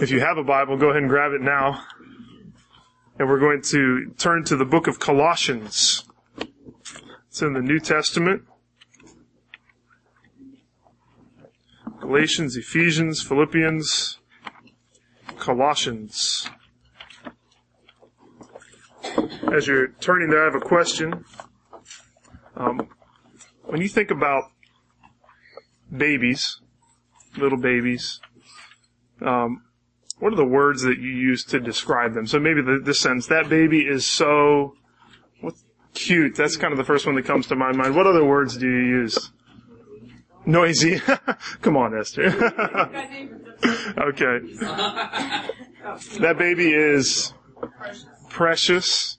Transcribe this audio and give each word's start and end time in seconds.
If 0.00 0.10
you 0.10 0.20
have 0.20 0.38
a 0.38 0.42
Bible, 0.42 0.78
go 0.78 0.88
ahead 0.88 1.02
and 1.02 1.10
grab 1.10 1.32
it 1.32 1.42
now. 1.42 1.84
And 3.18 3.28
we're 3.28 3.38
going 3.38 3.60
to 3.64 4.14
turn 4.16 4.44
to 4.44 4.56
the 4.56 4.64
book 4.64 4.86
of 4.86 4.98
Colossians. 4.98 6.04
It's 7.28 7.42
in 7.42 7.52
the 7.52 7.60
New 7.60 7.78
Testament. 7.78 8.44
Galatians, 12.00 12.56
Ephesians, 12.56 13.22
Philippians, 13.22 14.18
Colossians. 15.38 16.48
As 19.52 19.66
you're 19.66 19.88
turning 20.00 20.30
there, 20.30 20.40
I 20.40 20.44
have 20.46 20.54
a 20.54 20.60
question. 20.60 21.26
Um, 22.56 22.88
when 23.64 23.82
you 23.82 23.88
think 23.88 24.10
about 24.10 24.44
babies, 25.94 26.58
little 27.36 27.58
babies, 27.58 28.18
um, 29.20 29.62
what 30.20 30.32
are 30.32 30.36
the 30.36 30.44
words 30.44 30.82
that 30.82 30.98
you 30.98 31.08
use 31.08 31.44
to 31.44 31.58
describe 31.58 32.14
them? 32.14 32.26
So 32.26 32.38
maybe 32.38 32.62
the, 32.62 32.80
this 32.82 33.00
sentence, 33.00 33.26
that 33.26 33.48
baby 33.48 33.80
is 33.80 34.06
so 34.06 34.74
cute. 35.94 36.36
That's 36.36 36.56
kind 36.56 36.72
of 36.72 36.78
the 36.78 36.84
first 36.84 37.06
one 37.06 37.14
that 37.16 37.24
comes 37.24 37.46
to 37.48 37.56
my 37.56 37.72
mind. 37.72 37.96
What 37.96 38.06
other 38.06 38.24
words 38.24 38.56
do 38.56 38.66
you 38.66 39.00
use? 39.00 39.32
Noisy. 40.46 40.98
Come 41.62 41.76
on, 41.76 41.98
Esther. 41.98 42.26
okay. 43.98 44.40
That 46.18 46.36
baby 46.38 46.72
is 46.72 47.34
precious. 48.28 49.18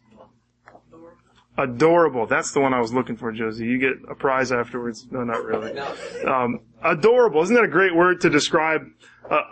Adorable. 1.57 2.25
That's 2.25 2.51
the 2.51 2.59
one 2.59 2.73
I 2.73 2.79
was 2.79 2.93
looking 2.93 3.17
for, 3.17 3.31
Josie. 3.31 3.65
You 3.65 3.77
get 3.77 3.93
a 4.09 4.15
prize 4.15 4.51
afterwards. 4.51 5.07
No, 5.11 5.23
not 5.23 5.43
really. 5.43 5.77
Um, 6.25 6.59
adorable. 6.83 7.41
Isn't 7.43 7.55
that 7.55 7.65
a 7.65 7.67
great 7.67 7.95
word 7.95 8.21
to 8.21 8.29
describe 8.29 8.83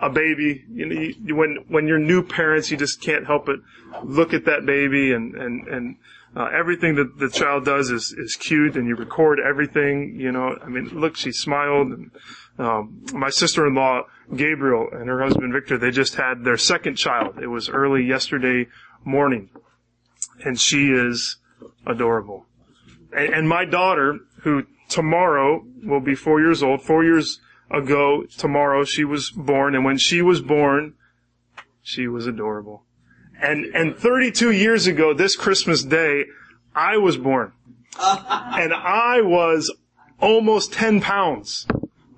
a, 0.02 0.10
baby? 0.10 0.66
You 0.72 0.86
know, 0.86 1.02
you, 1.02 1.36
when 1.36 1.66
when 1.68 1.88
you're 1.88 2.00
new 2.00 2.22
parents, 2.24 2.70
you 2.70 2.78
just 2.78 3.02
can't 3.02 3.26
help 3.26 3.46
but 3.46 3.60
look 4.04 4.34
at 4.34 4.46
that 4.46 4.66
baby 4.66 5.14
and 5.14 5.36
and 5.36 5.68
and 5.68 5.96
uh, 6.36 6.48
everything 6.58 6.96
that 6.96 7.18
the 7.18 7.30
child 7.30 7.66
does 7.66 7.90
is, 7.90 8.14
is 8.18 8.36
cute 8.36 8.76
and 8.76 8.88
you 8.88 8.96
record 8.96 9.40
everything, 9.40 10.16
you 10.20 10.32
know. 10.32 10.58
I 10.64 10.68
mean, 10.68 10.90
look, 10.90 11.16
she 11.16 11.32
smiled 11.32 11.88
and, 11.88 12.12
um, 12.60 13.04
my 13.14 13.30
sister-in-law, 13.30 14.04
Gabriel, 14.36 14.90
and 14.92 15.08
her 15.08 15.24
husband 15.24 15.54
Victor, 15.54 15.78
they 15.78 15.92
just 15.92 16.16
had 16.16 16.44
their 16.44 16.58
second 16.58 16.98
child. 16.98 17.40
It 17.42 17.48
was 17.48 17.70
early 17.70 18.04
yesterday 18.04 18.68
morning. 19.04 19.50
And 20.44 20.60
she 20.60 20.92
is 20.92 21.38
adorable. 21.88 22.46
And, 23.12 23.34
and 23.34 23.50
my 23.50 23.66
daughter, 23.66 24.20
who 24.44 24.64
tomorrow 24.88 25.64
will 25.84 26.02
be 26.02 26.16
four 26.16 26.42
years 26.42 26.62
old, 26.62 26.84
four 26.84 27.04
years 27.04 27.40
ago 27.72 28.24
tomorrow 28.38 28.84
she 28.84 29.04
was 29.04 29.32
born, 29.32 29.76
and 29.76 29.86
when 29.86 29.98
she 29.98 30.22
was 30.22 30.42
born, 30.42 30.96
she 31.82 32.08
was 32.08 32.28
adorable. 32.28 32.84
And, 33.42 33.66
and 33.74 33.96
32 33.96 34.52
years 34.52 34.88
ago, 34.88 35.14
this 35.14 35.36
Christmas 35.36 35.84
day, 35.84 36.26
I 36.76 36.98
was 36.98 37.18
born. 37.18 37.54
And 38.00 38.74
I 38.74 39.22
was 39.22 39.74
almost 40.20 40.74
10 40.74 41.02
pounds. 41.02 41.66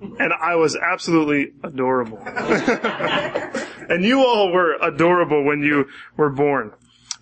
And 0.00 0.32
I 0.32 0.56
was 0.56 0.76
absolutely 0.76 1.52
adorable. 1.62 2.18
and 2.26 4.04
you 4.04 4.20
all 4.20 4.52
were 4.52 4.76
adorable 4.82 5.44
when 5.44 5.62
you 5.62 5.86
were 6.16 6.30
born. 6.30 6.72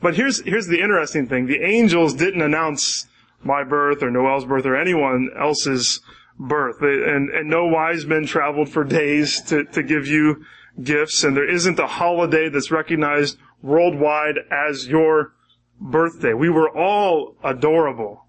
But 0.00 0.14
here's, 0.14 0.42
here's 0.42 0.66
the 0.66 0.80
interesting 0.80 1.26
thing. 1.26 1.46
The 1.46 1.62
angels 1.62 2.14
didn't 2.14 2.40
announce 2.40 3.06
my 3.42 3.64
birth 3.64 4.02
or 4.02 4.10
Noel's 4.10 4.46
birth 4.46 4.64
or 4.64 4.76
anyone 4.76 5.30
else's 5.38 6.00
birth. 6.40 6.80
And, 6.80 7.28
and 7.30 7.48
no 7.48 7.66
wise 7.66 8.06
men 8.06 8.26
traveled 8.26 8.70
for 8.70 8.82
days 8.82 9.40
to, 9.42 9.64
to 9.64 9.82
give 9.82 10.06
you 10.06 10.44
gifts. 10.82 11.22
And 11.22 11.36
there 11.36 11.48
isn't 11.48 11.78
a 11.78 11.86
holiday 11.86 12.48
that's 12.48 12.70
recognized 12.70 13.36
worldwide 13.62 14.38
as 14.50 14.88
your 14.88 15.34
birthday. 15.78 16.32
We 16.32 16.48
were 16.48 16.74
all 16.74 17.36
adorable, 17.44 18.24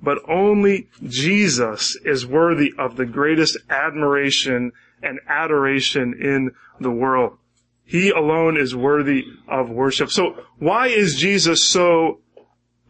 but 0.00 0.18
only 0.28 0.88
Jesus 1.02 1.96
is 2.04 2.26
worthy 2.26 2.72
of 2.78 2.96
the 2.96 3.06
greatest 3.06 3.58
admiration 3.68 4.72
and 5.02 5.18
adoration 5.28 6.14
in 6.20 6.52
the 6.78 6.90
world. 6.90 7.36
He 7.84 8.10
alone 8.10 8.56
is 8.56 8.76
worthy 8.76 9.24
of 9.48 9.70
worship. 9.70 10.10
So 10.10 10.44
why 10.58 10.88
is 10.88 11.16
Jesus 11.16 11.64
so 11.64 12.20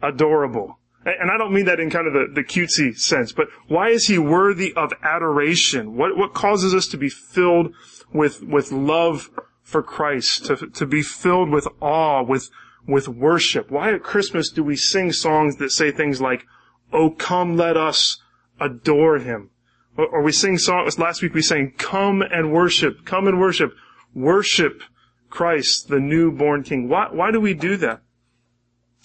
adorable? 0.03 0.77
And 1.03 1.31
I 1.31 1.37
don't 1.37 1.53
mean 1.53 1.65
that 1.65 1.79
in 1.79 1.89
kind 1.89 2.05
of 2.05 2.13
the, 2.13 2.27
the 2.31 2.43
cutesy 2.43 2.95
sense, 2.95 3.31
but 3.31 3.47
why 3.67 3.89
is 3.89 4.05
he 4.05 4.19
worthy 4.19 4.71
of 4.75 4.93
adoration? 5.01 5.95
What, 5.95 6.15
what 6.15 6.35
causes 6.35 6.75
us 6.75 6.85
to 6.87 6.97
be 6.97 7.09
filled 7.09 7.73
with, 8.13 8.43
with 8.43 8.71
love 8.71 9.31
for 9.63 9.81
Christ, 9.81 10.45
to, 10.45 10.55
to 10.55 10.85
be 10.85 11.01
filled 11.01 11.49
with 11.49 11.67
awe, 11.79 12.23
with, 12.23 12.49
with 12.87 13.07
worship. 13.07 13.71
Why 13.71 13.93
at 13.93 14.03
Christmas 14.03 14.51
do 14.51 14.63
we 14.63 14.75
sing 14.75 15.11
songs 15.11 15.55
that 15.57 15.71
say 15.71 15.91
things 15.91 16.21
like, 16.21 16.45
Oh, 16.93 17.09
come 17.09 17.55
let 17.55 17.77
us 17.77 18.21
adore 18.59 19.17
him? 19.19 19.49
Or, 19.97 20.07
or 20.07 20.21
we 20.21 20.33
sing 20.33 20.57
songs, 20.57 20.99
last 20.99 21.21
week 21.21 21.33
we 21.33 21.41
sang, 21.41 21.73
come 21.77 22.21
and 22.21 22.51
worship, 22.51 23.05
come 23.05 23.27
and 23.27 23.39
worship, 23.39 23.73
worship 24.13 24.83
Christ, 25.29 25.87
the 25.87 25.99
newborn 25.99 26.63
King. 26.63 26.89
Why, 26.89 27.07
why 27.09 27.31
do 27.31 27.39
we 27.39 27.53
do 27.53 27.77
that? 27.77 28.01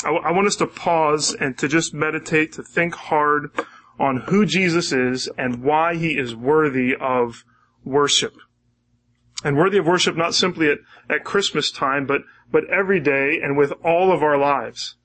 I, 0.04 0.10
I 0.10 0.32
want 0.32 0.46
us 0.46 0.56
to 0.56 0.66
pause 0.66 1.34
and 1.34 1.56
to 1.58 1.68
just 1.68 1.94
meditate, 1.94 2.52
to 2.52 2.62
think 2.62 2.94
hard 2.94 3.50
on 3.98 4.18
who 4.18 4.44
Jesus 4.44 4.92
is 4.92 5.28
and 5.38 5.62
why 5.62 5.94
he 5.94 6.18
is 6.18 6.34
worthy 6.34 6.94
of 6.94 7.44
worship 7.84 8.34
and 9.44 9.56
worthy 9.56 9.78
of 9.78 9.86
worship 9.86 10.16
not 10.16 10.34
simply 10.34 10.68
at, 10.68 10.78
at 11.08 11.24
Christmas 11.24 11.70
time, 11.70 12.06
but, 12.06 12.22
but 12.50 12.64
every 12.68 13.00
day 13.00 13.38
and 13.42 13.56
with 13.56 13.72
all 13.84 14.12
of 14.12 14.22
our 14.22 14.38
lives. 14.38 14.96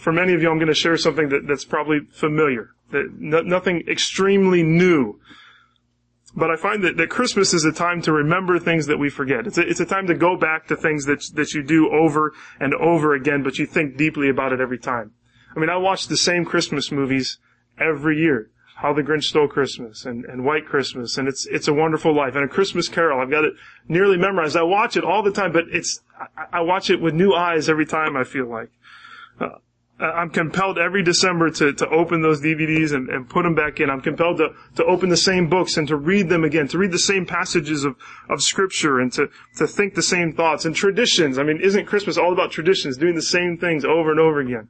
For 0.00 0.12
many 0.12 0.32
of 0.32 0.40
you, 0.40 0.50
I'm 0.50 0.58
going 0.58 0.68
to 0.68 0.74
share 0.74 0.96
something 0.96 1.28
that, 1.28 1.46
that's 1.46 1.64
probably 1.64 2.00
familiar, 2.10 2.70
that 2.92 3.10
no, 3.18 3.42
nothing 3.42 3.84
extremely 3.88 4.62
new. 4.62 5.20
But 6.36 6.50
I 6.50 6.56
find 6.56 6.84
that, 6.84 6.98
that 6.98 7.08
Christmas 7.08 7.54
is 7.54 7.64
a 7.64 7.72
time 7.72 8.02
to 8.02 8.12
remember 8.12 8.58
things 8.58 8.86
that 8.86 8.98
we 8.98 9.08
forget. 9.08 9.46
It's 9.46 9.56
a, 9.56 9.66
it's 9.66 9.80
a 9.80 9.86
time 9.86 10.06
to 10.08 10.14
go 10.14 10.36
back 10.36 10.66
to 10.66 10.76
things 10.76 11.06
that, 11.06 11.24
that 11.32 11.54
you 11.54 11.62
do 11.62 11.88
over 11.90 12.34
and 12.60 12.74
over 12.74 13.14
again, 13.14 13.42
but 13.42 13.58
you 13.58 13.64
think 13.64 13.96
deeply 13.96 14.28
about 14.28 14.52
it 14.52 14.60
every 14.60 14.78
time. 14.78 15.12
I 15.56 15.58
mean, 15.58 15.70
I 15.70 15.78
watch 15.78 16.08
the 16.08 16.16
same 16.16 16.44
Christmas 16.44 16.92
movies 16.92 17.38
every 17.78 18.18
year. 18.18 18.50
How 18.76 18.92
the 18.92 19.02
Grinch 19.02 19.24
Stole 19.24 19.48
Christmas 19.48 20.04
and, 20.04 20.26
and 20.26 20.44
White 20.44 20.66
Christmas 20.66 21.16
and 21.16 21.26
it's, 21.26 21.46
it's 21.46 21.66
a 21.66 21.72
wonderful 21.72 22.14
life 22.14 22.34
and 22.34 22.44
a 22.44 22.48
Christmas 22.48 22.90
Carol. 22.90 23.22
I've 23.22 23.30
got 23.30 23.46
it 23.46 23.54
nearly 23.88 24.18
memorized. 24.18 24.54
I 24.54 24.64
watch 24.64 24.98
it 24.98 25.04
all 25.04 25.22
the 25.22 25.32
time, 25.32 25.52
but 25.52 25.64
it's, 25.72 26.02
I, 26.36 26.58
I 26.58 26.60
watch 26.60 26.90
it 26.90 27.00
with 27.00 27.14
new 27.14 27.32
eyes 27.32 27.70
every 27.70 27.86
time 27.86 28.14
I 28.18 28.24
feel 28.24 28.46
like. 28.46 28.68
Uh, 29.40 29.48
I'm 29.98 30.28
compelled 30.28 30.78
every 30.78 31.02
December 31.02 31.50
to, 31.52 31.72
to 31.72 31.88
open 31.88 32.20
those 32.20 32.42
DVDs 32.42 32.92
and, 32.92 33.08
and 33.08 33.26
put 33.26 33.44
them 33.44 33.54
back 33.54 33.80
in. 33.80 33.88
I'm 33.88 34.02
compelled 34.02 34.36
to, 34.38 34.50
to 34.74 34.84
open 34.84 35.08
the 35.08 35.16
same 35.16 35.48
books 35.48 35.78
and 35.78 35.88
to 35.88 35.96
read 35.96 36.28
them 36.28 36.44
again, 36.44 36.68
to 36.68 36.78
read 36.78 36.92
the 36.92 36.98
same 36.98 37.24
passages 37.24 37.84
of, 37.84 37.96
of 38.28 38.42
scripture 38.42 39.00
and 39.00 39.10
to, 39.14 39.30
to 39.56 39.66
think 39.66 39.94
the 39.94 40.02
same 40.02 40.34
thoughts 40.34 40.66
and 40.66 40.76
traditions. 40.76 41.38
I 41.38 41.44
mean, 41.44 41.60
isn't 41.62 41.86
Christmas 41.86 42.18
all 42.18 42.34
about 42.34 42.50
traditions, 42.50 42.98
doing 42.98 43.14
the 43.14 43.22
same 43.22 43.56
things 43.56 43.86
over 43.86 44.10
and 44.10 44.20
over 44.20 44.40
again? 44.40 44.68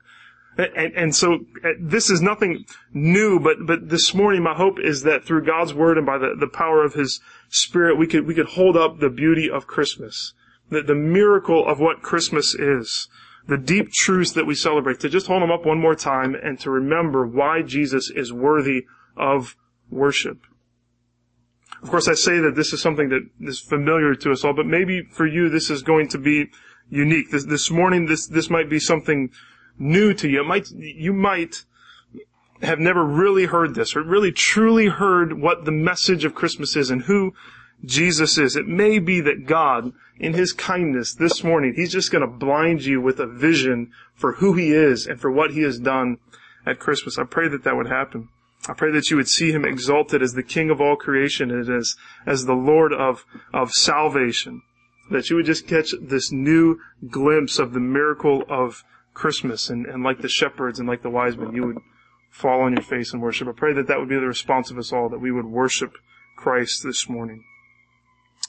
And, 0.58 0.94
and, 0.94 1.14
so 1.14 1.34
uh, 1.34 1.70
this 1.78 2.08
is 2.08 2.22
nothing 2.22 2.64
new, 2.94 3.38
but, 3.40 3.66
but 3.66 3.90
this 3.90 4.14
morning 4.14 4.42
my 4.42 4.54
hope 4.54 4.78
is 4.82 5.02
that 5.02 5.24
through 5.24 5.44
God's 5.44 5.74
word 5.74 5.98
and 5.98 6.06
by 6.06 6.16
the, 6.16 6.34
the 6.38 6.46
power 6.46 6.82
of 6.82 6.94
His 6.94 7.20
Spirit, 7.50 7.98
we 7.98 8.06
could, 8.06 8.26
we 8.26 8.34
could 8.34 8.46
hold 8.46 8.74
up 8.74 8.98
the 8.98 9.10
beauty 9.10 9.50
of 9.50 9.66
Christmas, 9.66 10.32
the, 10.70 10.80
the 10.80 10.94
miracle 10.94 11.66
of 11.66 11.78
what 11.78 12.00
Christmas 12.00 12.54
is, 12.54 13.08
the 13.46 13.58
deep 13.58 13.92
truths 13.92 14.32
that 14.32 14.46
we 14.46 14.54
celebrate, 14.54 15.00
to 15.00 15.08
just 15.08 15.26
hold 15.26 15.42
them 15.42 15.50
up 15.50 15.64
one 15.64 15.80
more 15.80 15.94
time 15.94 16.34
and 16.34 16.58
to 16.60 16.70
remember 16.70 17.26
why 17.26 17.62
Jesus 17.62 18.10
is 18.10 18.32
worthy 18.32 18.86
of 19.16 19.56
worship. 19.90 20.38
Of 21.82 21.90
course, 21.90 22.08
I 22.08 22.14
say 22.14 22.38
that 22.40 22.56
this 22.56 22.72
is 22.72 22.80
something 22.80 23.08
that 23.10 23.28
is 23.40 23.60
familiar 23.60 24.14
to 24.14 24.32
us 24.32 24.44
all, 24.44 24.54
but 24.54 24.66
maybe 24.66 25.02
for 25.02 25.26
you 25.26 25.48
this 25.48 25.70
is 25.70 25.82
going 25.82 26.08
to 26.08 26.18
be 26.18 26.50
unique. 26.88 27.30
This, 27.30 27.44
this 27.44 27.70
morning, 27.70 28.06
this, 28.06 28.26
this 28.26 28.50
might 28.50 28.68
be 28.68 28.78
something 28.78 29.30
new 29.78 30.14
to 30.14 30.28
you. 30.28 30.40
It 30.40 30.46
might, 30.46 30.70
you 30.70 31.12
might 31.12 31.64
have 32.62 32.78
never 32.80 33.04
really 33.04 33.46
heard 33.46 33.74
this 33.74 33.94
or 33.94 34.02
really 34.02 34.32
truly 34.32 34.86
heard 34.86 35.40
what 35.40 35.64
the 35.64 35.72
message 35.72 36.24
of 36.24 36.34
Christmas 36.34 36.74
is 36.76 36.90
and 36.90 37.02
who 37.02 37.34
Jesus 37.84 38.38
is. 38.38 38.56
It 38.56 38.66
may 38.66 38.98
be 38.98 39.20
that 39.20 39.46
God, 39.46 39.92
in 40.18 40.32
His 40.32 40.52
kindness 40.52 41.14
this 41.14 41.44
morning, 41.44 41.74
He's 41.74 41.92
just 41.92 42.10
going 42.10 42.22
to 42.22 42.38
blind 42.38 42.84
you 42.84 43.00
with 43.00 43.20
a 43.20 43.26
vision 43.26 43.92
for 44.14 44.34
who 44.34 44.54
He 44.54 44.72
is 44.72 45.06
and 45.06 45.20
for 45.20 45.30
what 45.30 45.52
He 45.52 45.62
has 45.62 45.78
done 45.78 46.18
at 46.64 46.78
Christmas. 46.78 47.18
I 47.18 47.24
pray 47.24 47.48
that 47.48 47.64
that 47.64 47.76
would 47.76 47.88
happen. 47.88 48.28
I 48.68 48.72
pray 48.72 48.90
that 48.92 49.10
you 49.10 49.16
would 49.16 49.28
see 49.28 49.52
Him 49.52 49.64
exalted 49.64 50.22
as 50.22 50.32
the 50.32 50.42
King 50.42 50.70
of 50.70 50.80
all 50.80 50.96
creation 50.96 51.50
and 51.50 51.68
as, 51.68 51.96
as 52.26 52.44
the 52.44 52.54
Lord 52.54 52.92
of, 52.92 53.24
of 53.52 53.70
salvation. 53.72 54.62
That 55.10 55.30
you 55.30 55.36
would 55.36 55.46
just 55.46 55.68
catch 55.68 55.92
this 56.00 56.32
new 56.32 56.80
glimpse 57.08 57.60
of 57.60 57.72
the 57.72 57.80
miracle 57.80 58.42
of 58.48 58.82
Christmas 59.14 59.70
and, 59.70 59.86
and 59.86 60.02
like 60.02 60.20
the 60.20 60.28
shepherds 60.28 60.78
and 60.78 60.88
like 60.88 61.02
the 61.02 61.10
wise 61.10 61.36
men, 61.36 61.54
you 61.54 61.66
would 61.66 61.78
fall 62.30 62.62
on 62.62 62.72
your 62.72 62.82
face 62.82 63.12
and 63.12 63.22
worship. 63.22 63.48
I 63.48 63.52
pray 63.52 63.72
that 63.72 63.86
that 63.86 63.98
would 63.98 64.08
be 64.08 64.16
the 64.16 64.26
response 64.26 64.70
of 64.70 64.78
us 64.78 64.92
all, 64.92 65.08
that 65.08 65.20
we 65.20 65.32
would 65.32 65.46
worship 65.46 65.92
Christ 66.36 66.82
this 66.84 67.08
morning. 67.08 67.44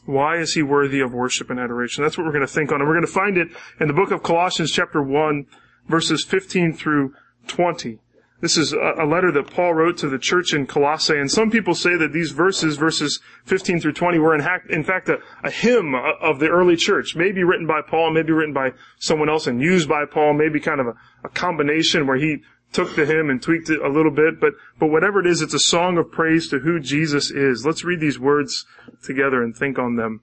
Why 0.08 0.38
is 0.38 0.54
he 0.54 0.64
worthy 0.64 1.02
of 1.02 1.14
worship 1.14 1.50
and 1.50 1.60
adoration? 1.60 2.02
That's 2.02 2.18
what 2.18 2.26
we're 2.26 2.32
going 2.32 2.48
to 2.48 2.52
think 2.52 2.72
on. 2.72 2.80
And 2.80 2.88
we're 2.88 2.96
going 2.96 3.06
to 3.06 3.12
find 3.12 3.38
it 3.38 3.50
in 3.82 3.90
the 3.90 3.94
book 3.94 4.12
of 4.12 4.24
Colossians 4.24 4.72
chapter 4.72 5.04
1, 5.04 5.46
verses 5.90 6.24
15 6.24 6.72
through 6.74 7.14
20. 7.48 8.00
This 8.40 8.56
is 8.56 8.72
a 8.72 9.04
letter 9.04 9.32
that 9.34 9.52
Paul 9.52 9.74
wrote 9.74 9.98
to 9.98 10.08
the 10.08 10.20
church 10.20 10.54
in 10.54 10.66
Colossae, 10.66 11.18
and 11.18 11.30
some 11.30 11.50
people 11.50 11.74
say 11.74 11.98
that 11.98 12.14
these 12.14 12.32
verses, 12.32 12.78
verses 12.78 13.20
15 13.46 13.82
through 13.82 13.94
20, 13.94 14.20
were 14.20 14.36
in, 14.36 14.84
fact 14.84 15.10
a, 15.10 15.18
a 15.44 15.50
hymn 15.50 15.96
of 15.96 16.40
the 16.40 16.48
early 16.48 16.76
church, 16.76 17.16
maybe 17.16 17.44
written 17.44 17.66
by 17.66 17.82
Paul, 17.82 18.14
maybe 18.14 18.32
written 18.32 18.54
by 18.54 18.74
someone 19.00 19.28
else 19.28 19.48
and 19.48 19.60
used 19.60 19.90
by 19.90 20.06
Paul, 20.06 20.36
maybe 20.36 20.60
kind 20.60 20.80
of 20.80 20.88
a, 20.88 20.94
a 21.24 21.30
combination 21.30 22.06
where 22.06 22.18
he 22.18 22.44
took 22.74 22.96
the 22.96 23.06
hymn 23.06 23.30
and 23.30 23.42
tweaked 23.42 23.70
it 23.70 23.82
a 23.82 23.90
little 23.90 24.12
bit, 24.12 24.40
but, 24.40 24.54
but 24.80 24.88
whatever 24.88 25.20
it 25.20 25.28
is, 25.28 25.42
it's 25.42 25.54
a 25.54 25.60
song 25.60 25.98
of 25.98 26.12
praise 26.12 26.48
to 26.50 26.60
who 26.60 26.80
Jesus 26.80 27.32
is. 27.32 27.66
Let's 27.66 27.84
read 27.84 28.00
these 28.00 28.20
words 28.20 28.66
together 29.04 29.42
and 29.42 29.56
think 29.56 29.80
on 29.80 29.96
them. 29.96 30.22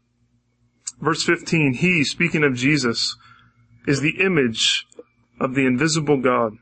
Verse 1.00 1.25
15, 1.25 1.75
He, 1.75 2.05
speaking 2.05 2.44
of 2.44 2.55
Jesus, 2.55 3.17
is 3.87 4.00
the 4.00 4.20
image 4.20 4.87
of 5.41 5.55
the 5.55 5.67
invisible 5.67 6.19
God 6.19 6.55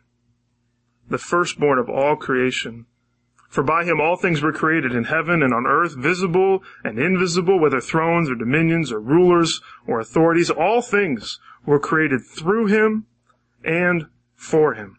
the 1.13 1.19
firstborn 1.19 1.79
of 1.79 1.89
all 1.89 2.17
creation. 2.17 2.87
For 3.49 3.63
by 3.63 3.85
him 3.85 4.01
all 4.01 4.17
things 4.17 4.41
were 4.41 4.53
created 4.53 4.93
in 4.93 5.05
heaven 5.05 5.43
and 5.43 5.53
on 5.53 5.67
earth, 5.67 5.95
visible 5.95 6.63
and 6.83 6.99
invisible, 6.99 7.61
whether 7.61 7.81
thrones 7.81 8.31
or 8.31 8.35
dominions 8.35 8.91
or 8.91 8.99
rulers 8.99 9.61
or 9.87 10.01
authorities, 10.01 10.49
all 10.49 10.81
things 10.81 11.39
were 11.67 11.79
created 11.79 12.23
through 12.25 12.67
him 12.67 13.07
and 13.63 14.07
for 14.35 14.75
him. 14.75 14.99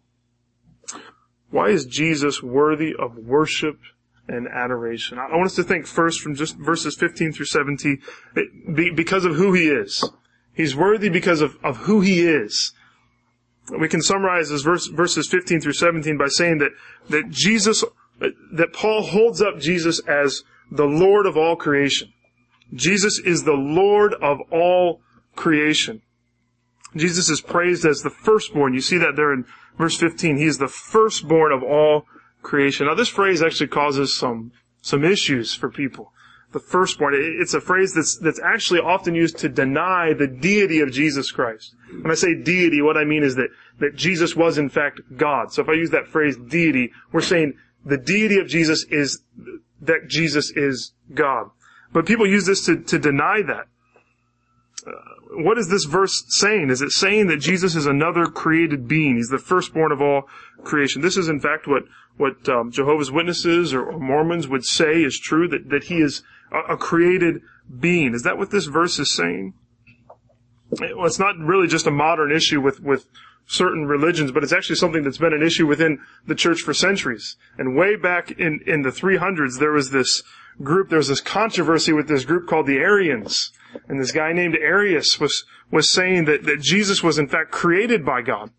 Why 1.51 1.69
is 1.69 1.85
Jesus 1.85 2.41
worthy 2.41 2.95
of 2.97 3.17
worship 3.17 3.77
and 4.27 4.47
adoration? 4.47 5.19
I 5.19 5.35
want 5.35 5.47
us 5.47 5.55
to 5.55 5.63
think 5.63 5.85
first 5.85 6.21
from 6.21 6.33
just 6.33 6.55
verses 6.55 6.95
15 6.95 7.33
through 7.33 7.45
17, 7.45 8.01
because 8.95 9.25
of 9.25 9.35
who 9.35 9.53
he 9.53 9.67
is. 9.67 10.09
He's 10.53 10.75
worthy 10.75 11.09
because 11.09 11.41
of, 11.41 11.57
of 11.63 11.77
who 11.77 12.01
he 12.01 12.25
is. 12.25 12.73
We 13.79 13.87
can 13.87 14.01
summarize 14.01 14.49
this 14.49 14.63
verse, 14.63 14.87
verses 14.87 15.27
15 15.27 15.61
through 15.61 15.73
17 15.73 16.17
by 16.17 16.27
saying 16.27 16.57
that, 16.59 16.71
that 17.09 17.29
Jesus, 17.29 17.83
that 18.19 18.73
Paul 18.73 19.03
holds 19.03 19.41
up 19.41 19.59
Jesus 19.59 19.99
as 20.07 20.43
the 20.71 20.85
Lord 20.85 21.25
of 21.25 21.37
all 21.37 21.55
creation. 21.55 22.13
Jesus 22.73 23.19
is 23.19 23.43
the 23.43 23.53
Lord 23.53 24.13
of 24.15 24.39
all 24.51 25.01
creation. 25.35 26.01
Jesus 26.95 27.29
is 27.29 27.41
praised 27.41 27.85
as 27.85 28.01
the 28.01 28.09
firstborn. 28.09 28.73
You 28.73 28.81
see 28.81 28.97
that 28.97 29.15
there 29.15 29.33
in 29.33 29.45
verse 29.77 29.97
15. 29.97 30.37
He 30.37 30.45
is 30.45 30.57
the 30.57 30.67
firstborn 30.67 31.51
of 31.51 31.63
all 31.63 32.05
creation. 32.41 32.87
Now 32.87 32.95
this 32.95 33.09
phrase 33.09 33.41
actually 33.41 33.67
causes 33.67 34.15
some, 34.15 34.51
some 34.81 35.03
issues 35.03 35.53
for 35.53 35.69
people 35.69 36.11
the 36.51 36.59
firstborn. 36.59 37.13
It's 37.15 37.53
a 37.53 37.61
phrase 37.61 37.93
that's, 37.93 38.17
that's 38.17 38.39
actually 38.39 38.79
often 38.79 39.15
used 39.15 39.37
to 39.39 39.49
deny 39.49 40.13
the 40.13 40.27
deity 40.27 40.81
of 40.81 40.91
Jesus 40.91 41.31
Christ. 41.31 41.75
When 41.89 42.11
I 42.11 42.15
say 42.15 42.35
deity, 42.35 42.81
what 42.81 42.97
I 42.97 43.05
mean 43.05 43.23
is 43.23 43.35
that, 43.35 43.49
that 43.79 43.95
Jesus 43.95 44.35
was 44.35 44.57
in 44.57 44.69
fact 44.69 44.99
God. 45.15 45.53
So 45.53 45.61
if 45.61 45.69
I 45.69 45.73
use 45.73 45.91
that 45.91 46.07
phrase 46.07 46.37
deity, 46.37 46.91
we're 47.11 47.21
saying 47.21 47.53
the 47.85 47.97
deity 47.97 48.37
of 48.39 48.47
Jesus 48.47 48.85
is 48.89 49.21
that 49.81 50.07
Jesus 50.07 50.51
is 50.51 50.93
God. 51.13 51.49
But 51.93 52.05
people 52.05 52.27
use 52.27 52.45
this 52.45 52.65
to, 52.65 52.77
to 52.77 52.99
deny 52.99 53.41
that. 53.47 53.67
Uh, 54.85 54.91
what 55.33 55.57
is 55.57 55.69
this 55.69 55.85
verse 55.85 56.23
saying? 56.27 56.69
Is 56.69 56.81
it 56.81 56.91
saying 56.91 57.27
that 57.27 57.37
Jesus 57.37 57.75
is 57.75 57.85
another 57.85 58.25
created 58.25 58.87
being? 58.87 59.15
He's 59.15 59.29
the 59.29 59.37
firstborn 59.37 59.91
of 59.91 60.01
all 60.01 60.23
creation. 60.63 61.01
This 61.01 61.17
is 61.17 61.29
in 61.29 61.39
fact 61.39 61.67
what, 61.67 61.83
what 62.17 62.47
um, 62.49 62.71
Jehovah's 62.71 63.11
Witnesses 63.11 63.73
or, 63.73 63.83
or 63.83 63.99
Mormons 63.99 64.47
would 64.47 64.65
say 64.65 65.03
is 65.03 65.17
true, 65.17 65.47
that, 65.47 65.69
that 65.69 65.85
he 65.85 66.01
is 66.01 66.23
a, 66.51 66.73
a 66.73 66.77
created 66.77 67.41
being. 67.79 68.13
Is 68.13 68.23
that 68.23 68.37
what 68.37 68.51
this 68.51 68.65
verse 68.65 68.99
is 68.99 69.15
saying? 69.15 69.53
Well, 70.71 71.05
it's 71.05 71.19
not 71.19 71.37
really 71.37 71.67
just 71.67 71.87
a 71.87 71.91
modern 71.91 72.31
issue 72.31 72.61
with, 72.61 72.81
with 72.81 73.07
certain 73.47 73.85
religions, 73.85 74.31
but 74.31 74.43
it's 74.43 74.53
actually 74.53 74.77
something 74.77 75.03
that's 75.03 75.17
been 75.17 75.33
an 75.33 75.43
issue 75.43 75.67
within 75.67 75.99
the 76.25 76.35
church 76.35 76.61
for 76.61 76.73
centuries. 76.73 77.37
And 77.57 77.75
way 77.75 77.95
back 77.95 78.31
in, 78.31 78.61
in 78.65 78.81
the 78.81 78.89
300s, 78.89 79.59
there 79.59 79.71
was 79.71 79.91
this 79.91 80.23
group, 80.61 80.89
there 80.89 80.97
was 80.97 81.07
this 81.09 81.21
controversy 81.21 81.93
with 81.93 82.07
this 82.07 82.25
group 82.25 82.47
called 82.47 82.67
the 82.67 82.77
Arians. 82.77 83.51
And 83.87 83.99
this 83.99 84.11
guy 84.11 84.33
named 84.33 84.55
Arius 84.55 85.19
was, 85.19 85.45
was 85.69 85.89
saying 85.89 86.25
that, 86.25 86.43
that 86.43 86.61
Jesus 86.61 87.01
was 87.03 87.17
in 87.17 87.27
fact 87.27 87.51
created 87.51 88.05
by 88.05 88.21
God. 88.21 88.51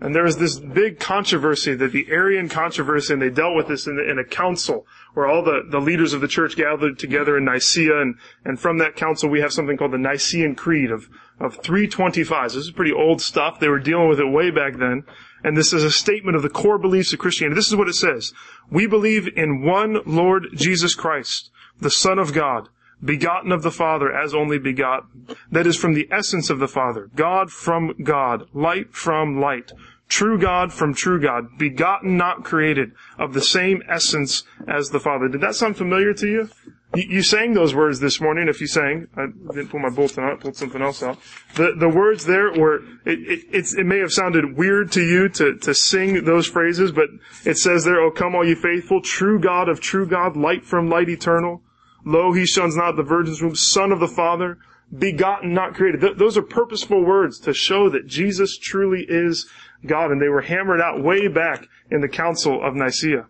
And 0.00 0.14
there 0.14 0.22
was 0.22 0.36
this 0.36 0.60
big 0.60 1.00
controversy 1.00 1.74
that 1.74 1.90
the 1.90 2.06
Arian 2.08 2.48
controversy, 2.48 3.12
and 3.12 3.20
they 3.20 3.30
dealt 3.30 3.56
with 3.56 3.66
this 3.66 3.88
in, 3.88 3.98
in 3.98 4.18
a 4.18 4.24
council 4.24 4.86
where 5.14 5.26
all 5.26 5.42
the, 5.42 5.62
the 5.68 5.80
leaders 5.80 6.12
of 6.12 6.20
the 6.20 6.28
church 6.28 6.54
gathered 6.54 7.00
together 7.00 7.36
in 7.36 7.44
Nicaea, 7.44 8.00
and, 8.00 8.14
and 8.44 8.60
from 8.60 8.78
that 8.78 8.94
council 8.94 9.28
we 9.28 9.40
have 9.40 9.52
something 9.52 9.76
called 9.76 9.92
the 9.92 9.98
Nicene 9.98 10.54
Creed 10.54 10.92
of, 10.92 11.08
of 11.40 11.56
325. 11.56 12.52
This 12.52 12.56
is 12.56 12.70
pretty 12.70 12.92
old 12.92 13.20
stuff. 13.20 13.58
They 13.58 13.68
were 13.68 13.80
dealing 13.80 14.08
with 14.08 14.20
it 14.20 14.30
way 14.30 14.52
back 14.52 14.76
then. 14.76 15.02
And 15.42 15.56
this 15.56 15.72
is 15.72 15.82
a 15.82 15.90
statement 15.90 16.36
of 16.36 16.42
the 16.42 16.48
core 16.48 16.78
beliefs 16.78 17.12
of 17.12 17.18
Christianity. 17.18 17.56
This 17.56 17.68
is 17.68 17.76
what 17.76 17.88
it 17.88 17.94
says. 17.94 18.32
We 18.70 18.86
believe 18.86 19.28
in 19.36 19.62
one 19.62 19.98
Lord 20.06 20.48
Jesus 20.54 20.94
Christ, 20.94 21.50
the 21.80 21.90
Son 21.90 22.18
of 22.20 22.32
God, 22.32 22.68
begotten 23.04 23.52
of 23.52 23.62
the 23.62 23.70
Father 23.70 24.12
as 24.12 24.34
only 24.34 24.58
begotten. 24.58 25.26
That 25.50 25.66
is 25.66 25.76
from 25.76 25.94
the 25.94 26.08
essence 26.10 26.50
of 26.50 26.58
the 26.58 26.68
Father. 26.68 27.10
God 27.14 27.50
from 27.50 27.94
God. 28.02 28.48
Light 28.52 28.94
from 28.94 29.40
light. 29.40 29.72
True 30.08 30.38
God 30.38 30.72
from 30.72 30.94
true 30.94 31.20
God. 31.20 31.58
Begotten, 31.58 32.16
not 32.16 32.44
created. 32.44 32.92
Of 33.18 33.34
the 33.34 33.42
same 33.42 33.82
essence 33.88 34.44
as 34.66 34.90
the 34.90 35.00
Father. 35.00 35.28
Did 35.28 35.42
that 35.42 35.54
sound 35.54 35.76
familiar 35.76 36.14
to 36.14 36.26
you? 36.26 36.48
You, 36.94 37.22
sang 37.22 37.52
those 37.52 37.74
words 37.74 38.00
this 38.00 38.18
morning. 38.18 38.48
If 38.48 38.62
you 38.62 38.66
sang, 38.66 39.08
I 39.14 39.26
didn't 39.52 39.68
pull 39.68 39.80
my 39.80 39.90
bulletin 39.90 40.24
out. 40.24 40.40
Pulled 40.40 40.56
something 40.56 40.80
else 40.80 41.02
out. 41.02 41.18
The 41.54 41.74
the 41.76 41.88
words 41.88 42.24
there 42.24 42.50
were. 42.50 42.76
It, 43.04 43.44
it, 43.52 43.66
it 43.76 43.84
may 43.84 43.98
have 43.98 44.10
sounded 44.10 44.56
weird 44.56 44.90
to 44.92 45.02
you 45.02 45.28
to 45.28 45.56
to 45.58 45.74
sing 45.74 46.24
those 46.24 46.46
phrases, 46.46 46.90
but 46.90 47.08
it 47.44 47.58
says 47.58 47.84
there, 47.84 48.00
"Oh 48.00 48.10
come, 48.10 48.34
all 48.34 48.46
you 48.46 48.56
faithful, 48.56 49.02
true 49.02 49.38
God 49.38 49.68
of 49.68 49.80
true 49.82 50.06
God, 50.06 50.34
light 50.34 50.64
from 50.64 50.88
light 50.88 51.10
eternal." 51.10 51.62
Lo, 52.04 52.32
he 52.32 52.46
shuns 52.46 52.76
not 52.76 52.96
the 52.96 53.02
virgin's 53.02 53.42
womb, 53.42 53.54
son 53.54 53.92
of 53.92 54.00
the 54.00 54.08
Father, 54.08 54.58
begotten, 54.96 55.52
not 55.52 55.74
created. 55.74 56.00
Th- 56.00 56.16
those 56.16 56.36
are 56.36 56.42
purposeful 56.42 57.04
words 57.04 57.38
to 57.40 57.52
show 57.52 57.90
that 57.90 58.06
Jesus 58.06 58.56
truly 58.56 59.04
is 59.08 59.46
God, 59.86 60.10
and 60.10 60.20
they 60.20 60.28
were 60.28 60.42
hammered 60.42 60.80
out 60.80 61.02
way 61.02 61.28
back 61.28 61.68
in 61.90 62.00
the 62.00 62.08
Council 62.08 62.64
of 62.64 62.74
Nicaea. 62.74 63.26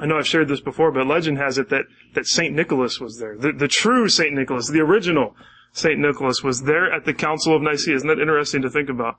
I 0.00 0.06
know 0.06 0.18
I've 0.18 0.26
shared 0.26 0.48
this 0.48 0.60
before, 0.60 0.92
but 0.92 1.06
legend 1.06 1.38
has 1.38 1.58
it 1.58 1.68
that, 1.70 1.84
that 2.14 2.26
St. 2.26 2.54
Nicholas 2.54 3.00
was 3.00 3.18
there. 3.18 3.36
The, 3.36 3.52
the 3.52 3.68
true 3.68 4.08
St. 4.08 4.32
Nicholas, 4.32 4.68
the 4.68 4.80
original 4.80 5.34
St. 5.72 5.98
Nicholas 5.98 6.42
was 6.42 6.62
there 6.62 6.92
at 6.92 7.04
the 7.04 7.14
Council 7.14 7.54
of 7.54 7.62
Nicaea. 7.62 7.96
Isn't 7.96 8.08
that 8.08 8.20
interesting 8.20 8.62
to 8.62 8.70
think 8.70 8.88
about? 8.88 9.16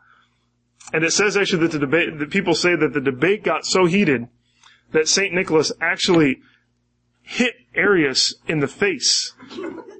And 0.94 1.04
it 1.04 1.12
says 1.12 1.38
actually 1.38 1.68
that 1.68 1.72
the 1.72 1.80
debate, 1.80 2.20
that 2.20 2.30
people 2.30 2.56
say 2.56 2.76
that 2.76 2.94
the 2.94 3.02
debate 3.02 3.44
got 3.44 3.66
so 3.66 3.86
heated 3.86 4.28
that 4.92 5.08
St. 5.08 5.34
Nicholas 5.34 5.72
actually 5.82 6.40
hit 7.22 7.54
Arius 7.80 8.36
in 8.48 8.60
the 8.60 8.68
face 8.68 9.34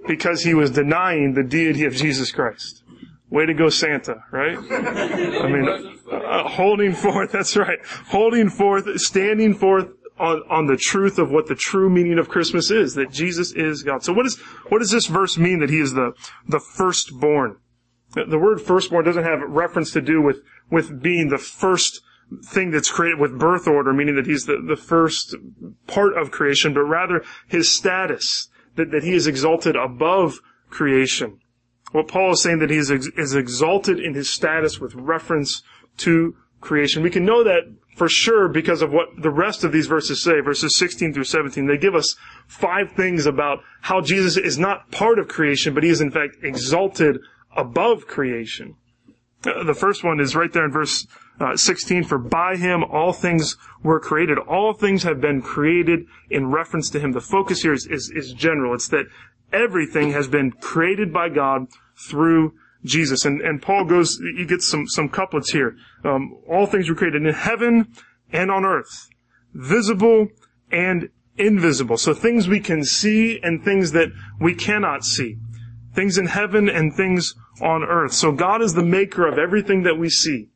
because 0.08 0.44
he 0.44 0.54
was 0.54 0.72
denying 0.72 1.34
the 1.34 1.44
deity 1.44 1.86
of 1.86 1.94
Jesus 1.94 2.32
Christ. 2.32 2.84
Way 3.30 3.46
to 3.46 3.54
go, 3.54 3.70
Santa, 3.70 4.24
right? 4.32 4.58
I 4.58 5.48
mean, 5.48 6.00
uh, 6.12 6.48
holding 6.50 6.94
forth, 6.94 7.32
that's 7.34 7.56
right, 7.56 7.80
holding 8.08 8.50
forth, 8.50 9.00
standing 9.00 9.54
forth 9.54 9.88
on, 10.18 10.44
on 10.50 10.66
the 10.66 10.78
truth 10.78 11.18
of 11.18 11.32
what 11.32 11.48
the 11.48 11.56
true 11.56 11.90
meaning 11.90 12.20
of 12.20 12.28
Christmas 12.28 12.72
is, 12.72 12.96
that 12.96 13.12
Jesus 13.12 13.54
is 13.54 13.84
God. 13.84 14.04
So 14.04 14.14
what 14.14 14.26
is, 14.26 14.38
what 14.70 14.80
does 14.80 14.92
this 14.92 15.06
verse 15.06 15.38
mean 15.38 15.60
that 15.60 15.70
he 15.70 15.80
is 15.80 15.94
the, 15.94 16.14
the 16.48 16.60
firstborn? 16.60 17.58
The 18.14 18.40
word 18.40 18.60
firstborn 18.60 19.06
doesn't 19.06 19.24
have 19.24 19.40
reference 19.48 19.92
to 19.92 20.02
do 20.02 20.22
with, 20.22 20.42
with 20.72 21.02
being 21.02 21.30
the 21.30 21.38
first 21.38 22.02
thing 22.46 22.72
that's 22.72 22.92
created 22.92 23.20
with 23.20 23.40
birth 23.40 23.68
order, 23.68 23.94
meaning 23.94 24.16
that 24.16 24.28
he's 24.28 24.46
the, 24.46 24.64
the 24.66 24.76
first 24.76 25.36
part 25.88 26.18
of 26.18 26.32
creation, 26.32 26.74
but 26.74 26.82
rather 26.82 27.24
his 27.48 27.72
status, 27.76 28.50
that, 28.76 28.92
that 28.92 29.04
he 29.04 29.14
is 29.14 29.28
exalted 29.28 29.76
above 29.76 30.40
creation. 30.70 31.40
What 31.92 32.08
Paul 32.08 32.32
is 32.34 32.44
saying 32.44 32.60
that 32.60 32.70
he 32.70 32.78
is, 32.78 32.92
is 32.92 33.36
exalted 33.36 34.00
in 34.00 34.14
his 34.14 34.30
status 34.30 34.80
with 34.80 34.94
reference 34.94 35.64
to 35.98 36.36
creation. 36.62 37.02
We 37.02 37.10
can 37.10 37.26
know 37.26 37.44
that 37.44 37.64
for 37.96 38.08
sure 38.08 38.48
because 38.48 38.82
of 38.82 38.94
what 38.94 39.08
the 39.18 39.32
rest 39.32 39.64
of 39.64 39.72
these 39.72 39.88
verses 39.88 40.24
say, 40.24 40.40
verses 40.40 40.78
16 40.78 41.14
through 41.14 41.24
17. 41.24 41.66
They 41.66 41.78
give 41.78 41.96
us 41.96 42.16
five 42.48 42.92
things 42.92 43.26
about 43.26 43.60
how 43.82 44.02
Jesus 44.02 44.38
is 44.38 44.58
not 44.58 44.92
part 44.92 45.20
of 45.20 45.28
creation, 45.28 45.74
but 45.74 45.84
he 45.84 45.90
is 45.90 46.02
in 46.02 46.12
fact 46.12 46.38
exalted 46.44 47.18
above 47.56 48.08
creation. 48.08 48.76
Uh, 49.46 49.64
the 49.64 49.74
first 49.74 50.04
one 50.04 50.20
is 50.20 50.36
right 50.36 50.52
there 50.52 50.66
in 50.66 50.72
verse 50.72 51.08
uh, 51.40 51.56
16, 51.56 52.04
for 52.04 52.18
by 52.18 52.58
him 52.58 52.84
all 52.84 53.14
things 53.14 53.56
were 53.82 54.00
created. 54.00 54.38
All 54.38 54.74
things 54.74 55.04
have 55.04 55.22
been 55.22 55.42
created 55.42 56.06
in 56.30 56.52
reference 56.52 56.90
to 56.92 57.00
him. 57.00 57.14
The 57.14 57.22
focus 57.22 57.62
here 57.62 57.74
is, 57.74 57.86
is, 57.86 58.12
is 58.14 58.34
general. 58.34 58.74
It's 58.74 58.90
that 58.90 59.06
everything 59.54 60.12
has 60.12 60.28
been 60.28 60.52
created 60.52 61.14
by 61.14 61.30
God 61.30 61.68
through 61.96 62.54
Jesus. 62.84 63.26
And, 63.26 63.42
and 63.42 63.62
Paul 63.62 63.86
goes, 63.86 64.20
he 64.38 64.46
gets 64.46 64.68
some, 64.68 64.88
some 64.88 65.10
couplets 65.10 65.52
here. 65.52 65.76
Um, 66.04 66.38
all 66.48 66.66
things 66.66 66.90
were 66.90 66.96
created 66.96 67.26
in 67.26 67.34
heaven 67.34 67.94
and 68.32 68.52
on 68.52 68.66
earth, 68.66 69.10
visible 69.54 70.28
and 70.72 71.10
invisible. 71.38 71.98
So 71.98 72.14
things 72.14 72.48
we 72.48 72.60
can 72.60 72.84
see 72.84 73.40
and 73.42 73.64
things 73.64 73.94
that 73.94 74.10
we 74.40 74.54
cannot 74.54 75.04
see. 75.04 75.38
Things 75.94 76.18
in 76.18 76.28
heaven 76.28 76.70
and 76.70 76.94
things 76.94 77.34
on 77.62 77.84
earth. 77.84 78.14
So 78.14 78.32
God 78.32 78.62
is 78.62 78.74
the 78.74 78.84
maker 78.84 79.28
of 79.28 79.38
everything 79.38 79.84
that 79.84 79.98
we 79.98 80.10
see. 80.10 80.50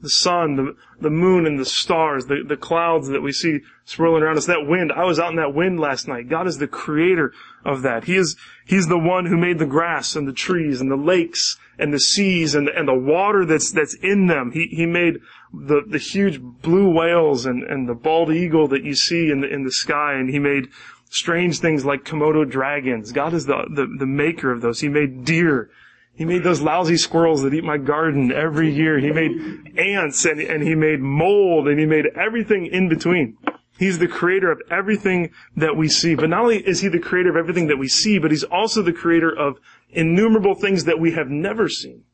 The 0.00 0.10
sun, 0.10 0.56
the, 0.56 0.76
the 1.00 1.10
moon 1.10 1.46
and 1.46 1.58
the 1.58 1.64
stars, 1.64 2.26
the, 2.26 2.44
the 2.46 2.58
clouds 2.58 3.08
that 3.08 3.22
we 3.22 3.32
see 3.32 3.60
swirling 3.86 4.22
around 4.22 4.36
us, 4.36 4.44
that 4.46 4.66
wind. 4.66 4.92
I 4.92 5.04
was 5.04 5.18
out 5.18 5.30
in 5.30 5.36
that 5.36 5.54
wind 5.54 5.80
last 5.80 6.06
night. 6.06 6.28
God 6.28 6.46
is 6.46 6.58
the 6.58 6.66
creator 6.66 7.32
of 7.64 7.82
that. 7.82 8.04
He 8.04 8.16
is, 8.16 8.36
He's 8.66 8.88
the 8.88 8.98
one 8.98 9.26
who 9.26 9.38
made 9.38 9.58
the 9.58 9.66
grass 9.66 10.14
and 10.14 10.28
the 10.28 10.32
trees 10.32 10.82
and 10.82 10.90
the 10.90 10.96
lakes 10.96 11.56
and 11.78 11.92
the 11.92 12.00
seas 12.00 12.54
and, 12.54 12.68
and 12.68 12.86
the 12.86 12.94
water 12.94 13.46
that's, 13.46 13.72
that's 13.72 13.94
in 13.94 14.26
them. 14.26 14.50
He, 14.52 14.66
he 14.66 14.84
made 14.84 15.20
the, 15.54 15.82
the 15.86 15.98
huge 15.98 16.40
blue 16.40 16.90
whales 16.90 17.46
and, 17.46 17.62
and 17.62 17.88
the 17.88 17.94
bald 17.94 18.30
eagle 18.30 18.68
that 18.68 18.84
you 18.84 18.94
see 18.94 19.30
in 19.30 19.40
the, 19.40 19.48
in 19.48 19.64
the 19.64 19.72
sky 19.72 20.14
and 20.14 20.28
He 20.28 20.38
made 20.38 20.68
strange 21.08 21.60
things 21.60 21.84
like 21.84 22.04
Komodo 22.04 22.48
dragons. 22.48 23.12
God 23.12 23.32
is 23.32 23.46
the, 23.46 23.64
the, 23.70 23.86
the 23.98 24.06
maker 24.06 24.50
of 24.50 24.60
those. 24.60 24.80
He 24.80 24.88
made 24.88 25.24
deer 25.24 25.70
he 26.14 26.24
made 26.24 26.44
those 26.44 26.60
lousy 26.60 26.96
squirrels 26.96 27.42
that 27.42 27.54
eat 27.54 27.64
my 27.64 27.76
garden 27.76 28.30
every 28.30 28.72
year. 28.72 28.98
He 28.98 29.10
made 29.10 29.76
ants 29.76 30.24
and, 30.24 30.40
and 30.40 30.62
he 30.62 30.74
made 30.74 31.00
mold 31.00 31.66
and 31.66 31.78
he 31.78 31.86
made 31.86 32.06
everything 32.14 32.66
in 32.66 32.88
between. 32.88 33.36
He's 33.76 33.98
the 33.98 34.06
creator 34.06 34.52
of 34.52 34.62
everything 34.70 35.32
that 35.56 35.76
we 35.76 35.88
see. 35.88 36.14
But 36.14 36.30
not 36.30 36.42
only 36.42 36.58
is 36.58 36.80
he 36.80 36.88
the 36.88 37.00
creator 37.00 37.30
of 37.30 37.36
everything 37.36 37.66
that 37.66 37.78
we 37.78 37.88
see, 37.88 38.20
but 38.20 38.30
he's 38.30 38.44
also 38.44 38.82
the 38.82 38.92
creator 38.92 39.36
of 39.36 39.58
innumerable 39.90 40.54
things 40.54 40.84
that 40.84 41.00
we 41.00 41.12
have 41.12 41.28
never 41.28 41.68
seen. 41.68 42.04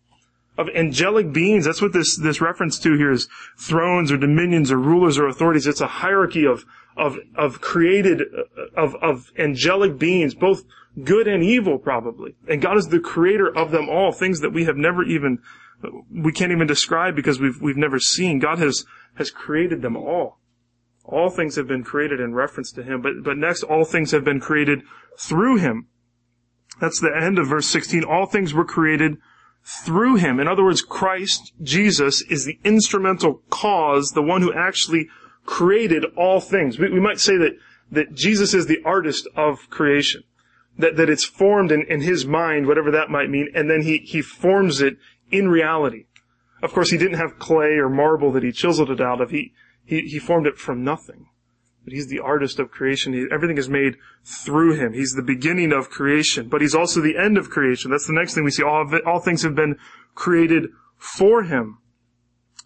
Of 0.57 0.69
angelic 0.75 1.33
beings. 1.33 1.67
That's 1.67 1.83
what 1.83 1.93
this, 1.93 2.17
this 2.17 2.41
reference 2.41 2.79
to 2.81 2.97
here 2.97 3.13
is 3.13 3.29
thrones 3.59 4.11
or 4.11 4.17
dominions 4.17 4.73
or 4.73 4.79
rulers 4.79 5.19
or 5.19 5.27
authorities. 5.27 5.67
It's 5.67 5.81
a 5.83 5.87
hierarchy 5.87 6.47
of, 6.47 6.65
of, 6.97 7.19
of 7.35 7.61
created, 7.61 8.23
of, 8.75 8.95
of 8.97 9.31
angelic 9.39 9.99
beings, 9.99 10.35
both 10.35 10.65
good 11.05 11.29
and 11.29 11.43
evil 11.43 11.79
probably. 11.79 12.35
And 12.49 12.63
God 12.63 12.77
is 12.77 12.89
the 12.89 13.01
creator 13.01 13.49
of 13.55 13.71
them 13.71 13.89
all, 13.89 14.13
things 14.13 14.41
that 14.41 14.53
we 14.53 14.65
have 14.65 14.77
never 14.77 15.03
even, 15.03 15.39
we 16.11 16.33
can't 16.33 16.53
even 16.53 16.67
describe 16.67 17.17
because 17.17 17.41
we've, 17.41 17.61
we've 17.61 17.77
never 17.77 17.99
seen. 17.99 18.39
God 18.39 18.59
has, 18.59 18.85
has 19.15 19.31
created 19.31 19.83
them 19.83 19.97
all. 19.97 20.39
All 21.05 21.31
things 21.31 21.57
have 21.57 21.67
been 21.67 21.83
created 21.83 22.21
in 22.21 22.35
reference 22.35 22.71
to 22.73 22.83
Him, 22.83 23.03
but, 23.03 23.25
but 23.25 23.37
next, 23.37 23.63
all 23.63 23.85
things 23.85 24.13
have 24.13 24.25
been 24.25 24.41
created 24.41 24.83
through 25.19 25.57
Him. 25.57 25.89
That's 26.81 27.01
the 27.01 27.11
end 27.15 27.39
of 27.39 27.49
verse 27.49 27.67
16. 27.69 28.05
All 28.05 28.27
things 28.27 28.55
were 28.55 28.65
created 28.65 29.17
through 29.65 30.17
Him. 30.17 30.39
In 30.39 30.47
other 30.47 30.65
words, 30.65 30.83
Christ, 30.83 31.53
Jesus, 31.63 32.23
is 32.23 32.45
the 32.45 32.59
instrumental 32.65 33.43
cause, 33.51 34.13
the 34.13 34.23
one 34.23 34.43
who 34.43 34.53
actually 34.53 35.09
created 35.45 36.05
all 36.17 36.41
things. 36.41 36.79
We, 36.79 36.91
we 36.91 37.01
might 37.01 37.19
say 37.19 37.37
that, 37.39 37.57
that 37.91 38.15
Jesus 38.15 38.55
is 38.55 38.67
the 38.67 38.81
artist 38.85 39.27
of 39.35 39.69
creation 39.69 40.23
that, 40.79 40.97
that 40.97 41.11
it's 41.11 41.25
formed 41.25 41.73
in, 41.73 41.85
in 41.89 42.01
his 42.01 42.27
mind, 42.27 42.67
whatever 42.67 42.91
that 42.91 43.11
might 43.11 43.29
mean, 43.29 43.49
and 43.55 43.71
then 43.71 43.83
he, 43.83 43.99
he 43.99 44.23
forms 44.23 44.81
it 44.81 44.97
in 45.31 45.49
reality. 45.49 46.07
Of 46.63 46.73
course, 46.73 46.91
he 46.91 46.99
didn't 46.99 47.19
have 47.19 47.39
clay 47.39 47.79
or 47.79 47.89
marble 47.89 48.33
that 48.33 48.43
he 48.43 48.53
chiseled 48.53 48.91
it 48.91 49.01
out 49.01 49.21
of. 49.21 49.31
He, 49.31 49.53
he, 49.85 50.03
he 50.03 50.19
formed 50.19 50.47
it 50.47 50.59
from 50.59 50.85
nothing. 50.85 51.27
But 51.85 51.95
he's 51.95 52.09
the 52.09 52.21
artist 52.21 52.59
of 52.59 52.71
creation. 52.71 53.15
He, 53.15 53.27
everything 53.33 53.57
is 53.57 53.69
made 53.69 53.97
through 54.25 54.75
him. 54.75 54.93
He's 54.93 55.13
the 55.13 55.23
beginning 55.23 55.73
of 55.73 55.89
creation, 55.89 56.49
but 56.49 56.61
he's 56.61 56.75
also 56.75 57.01
the 57.01 57.17
end 57.17 57.39
of 57.39 57.49
creation. 57.49 57.91
That's 57.91 58.07
the 58.07 58.13
next 58.13 58.35
thing 58.35 58.45
we 58.45 58.51
see. 58.51 58.63
All, 58.63 58.93
it, 58.95 59.05
all 59.07 59.21
things 59.21 59.43
have 59.43 59.55
been 59.55 59.77
created 60.15 60.67
for 60.99 61.45
him. 61.45 61.79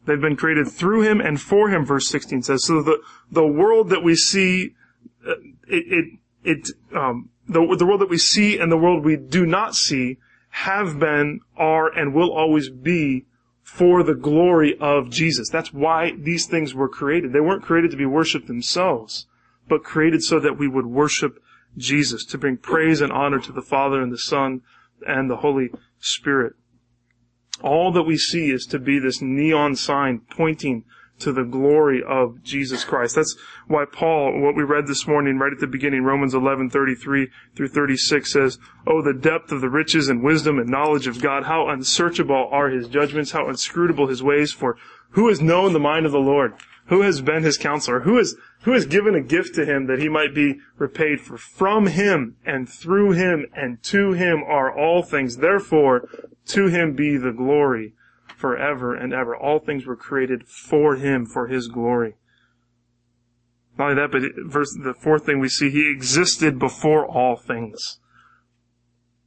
They've 0.07 0.21
been 0.21 0.37
created 0.37 0.69
through 0.69 1.03
him 1.03 1.21
and 1.21 1.41
for 1.41 1.71
him, 1.71 1.87
verse 1.87 2.09
16 2.09 2.43
says. 2.43 2.65
So 2.65 2.83
the, 2.83 3.01
the 3.31 3.47
world 3.47 3.89
that 3.91 4.03
we 4.03 4.17
see, 4.17 4.75
uh, 5.27 5.35
it, 5.69 6.19
it, 6.45 6.59
it 6.59 6.69
um, 6.95 7.31
the, 7.47 7.77
the 7.77 7.87
world 7.87 8.01
that 8.01 8.11
we 8.11 8.19
see 8.19 8.59
and 8.59 8.71
the 8.71 8.77
world 8.77 9.05
we 9.05 9.17
do 9.17 9.47
not 9.47 9.75
see 9.75 10.19
have 10.51 10.99
been, 10.99 11.41
are, 11.57 11.93
and 11.93 12.15
will 12.15 12.33
always 12.33 12.71
be 12.71 13.27
for 13.63 14.03
the 14.03 14.15
glory 14.15 14.77
of 14.79 15.11
Jesus. 15.11 15.49
That's 15.49 15.73
why 15.73 16.13
these 16.17 16.47
things 16.47 16.75
were 16.75 16.89
created. 16.89 17.33
They 17.33 17.41
weren't 17.41 17.65
created 17.65 17.91
to 17.91 17.97
be 17.97 18.07
worshiped 18.07 18.47
themselves, 18.47 19.27
but 19.69 19.83
created 19.83 20.23
so 20.23 20.39
that 20.41 20.59
we 20.59 20.69
would 20.69 20.87
worship 20.87 21.43
Jesus, 21.77 22.25
to 22.27 22.39
bring 22.39 22.57
praise 22.57 23.01
and 23.01 23.13
honor 23.13 23.41
to 23.41 23.53
the 23.53 23.63
Father 23.63 24.01
and 24.01 24.13
the 24.13 24.19
Son 24.19 24.63
and 25.07 25.29
the 25.29 25.39
Holy 25.39 25.71
Spirit. 25.99 26.55
All 27.63 27.91
that 27.93 28.03
we 28.03 28.17
see 28.17 28.51
is 28.51 28.67
to 28.67 28.79
be 28.79 28.99
this 28.99 29.21
neon 29.21 29.75
sign 29.75 30.21
pointing 30.31 30.85
to 31.21 31.33
the 31.33 31.45
glory 31.45 32.03
of 32.07 32.43
Jesus 32.43 32.85
Christ. 32.85 33.15
That's 33.15 33.37
why 33.67 33.85
Paul, 33.91 34.41
what 34.41 34.57
we 34.57 34.63
read 34.63 34.87
this 34.87 35.07
morning 35.07 35.39
right 35.39 35.53
at 35.53 35.61
the 35.61 35.67
beginning, 35.67 36.03
Romans 36.03 36.35
11, 36.35 36.71
33 36.71 37.29
through 37.55 37.69
36 37.69 38.33
says, 38.33 38.59
Oh, 38.87 39.01
the 39.01 39.15
depth 39.15 39.53
of 39.53 39.61
the 39.61 39.71
riches 39.71 40.09
and 40.09 40.23
wisdom 40.23 40.59
and 40.59 40.69
knowledge 40.69 41.07
of 41.07 41.23
God. 41.23 41.45
How 41.45 41.69
unsearchable 41.69 42.49
are 42.51 42.69
his 42.69 42.89
judgments, 42.89 43.31
how 43.31 43.49
inscrutable 43.49 44.09
his 44.09 44.23
ways. 44.23 44.53
For 44.53 44.77
who 45.11 45.29
has 45.29 45.41
known 45.41 45.73
the 45.73 45.79
mind 45.79 46.07
of 46.07 46.13
the 46.13 46.19
Lord? 46.19 46.55
Who 46.87 47.01
has 47.03 47.23
been 47.23 47.45
his 47.45 47.57
counselor? 47.57 48.01
Who 48.01 48.19
has, 48.19 48.35
who 48.63 48.73
has 48.73 48.85
given 48.85 49.15
a 49.15 49.23
gift 49.23 49.55
to 49.55 49.65
him 49.65 49.87
that 49.87 50.01
he 50.01 50.09
might 50.09 50.35
be 50.35 50.59
repaid 50.77 51.21
for? 51.21 51.39
From 51.39 51.87
him 51.87 52.37
and 52.45 52.69
through 52.69 53.13
him 53.13 53.47
and 53.55 53.83
to 53.85 54.13
him 54.13 54.43
are 54.47 54.77
all 54.77 55.03
things. 55.03 55.39
Therefore, 55.39 56.09
to 56.49 56.67
him 56.67 56.95
be 56.95 57.17
the 57.17 57.33
glory 57.33 57.95
forever 58.45 58.95
and 58.95 59.15
ever. 59.15 59.35
All 59.35 59.59
things 59.59 59.87
were 59.87 59.97
created 59.97 60.47
for 60.47 60.97
him, 60.97 61.25
for 61.25 61.47
his 61.47 61.67
glory. 61.67 62.17
Not 63.79 63.93
only 63.93 64.03
that, 64.03 64.13
but 64.13 64.53
verse, 64.53 64.77
the 64.85 64.93
fourth 64.93 65.25
thing 65.25 65.41
we 65.41 65.49
see, 65.49 65.71
he 65.71 65.91
existed 65.91 66.59
before 66.59 67.07
all 67.07 67.37
things. 67.37 68.01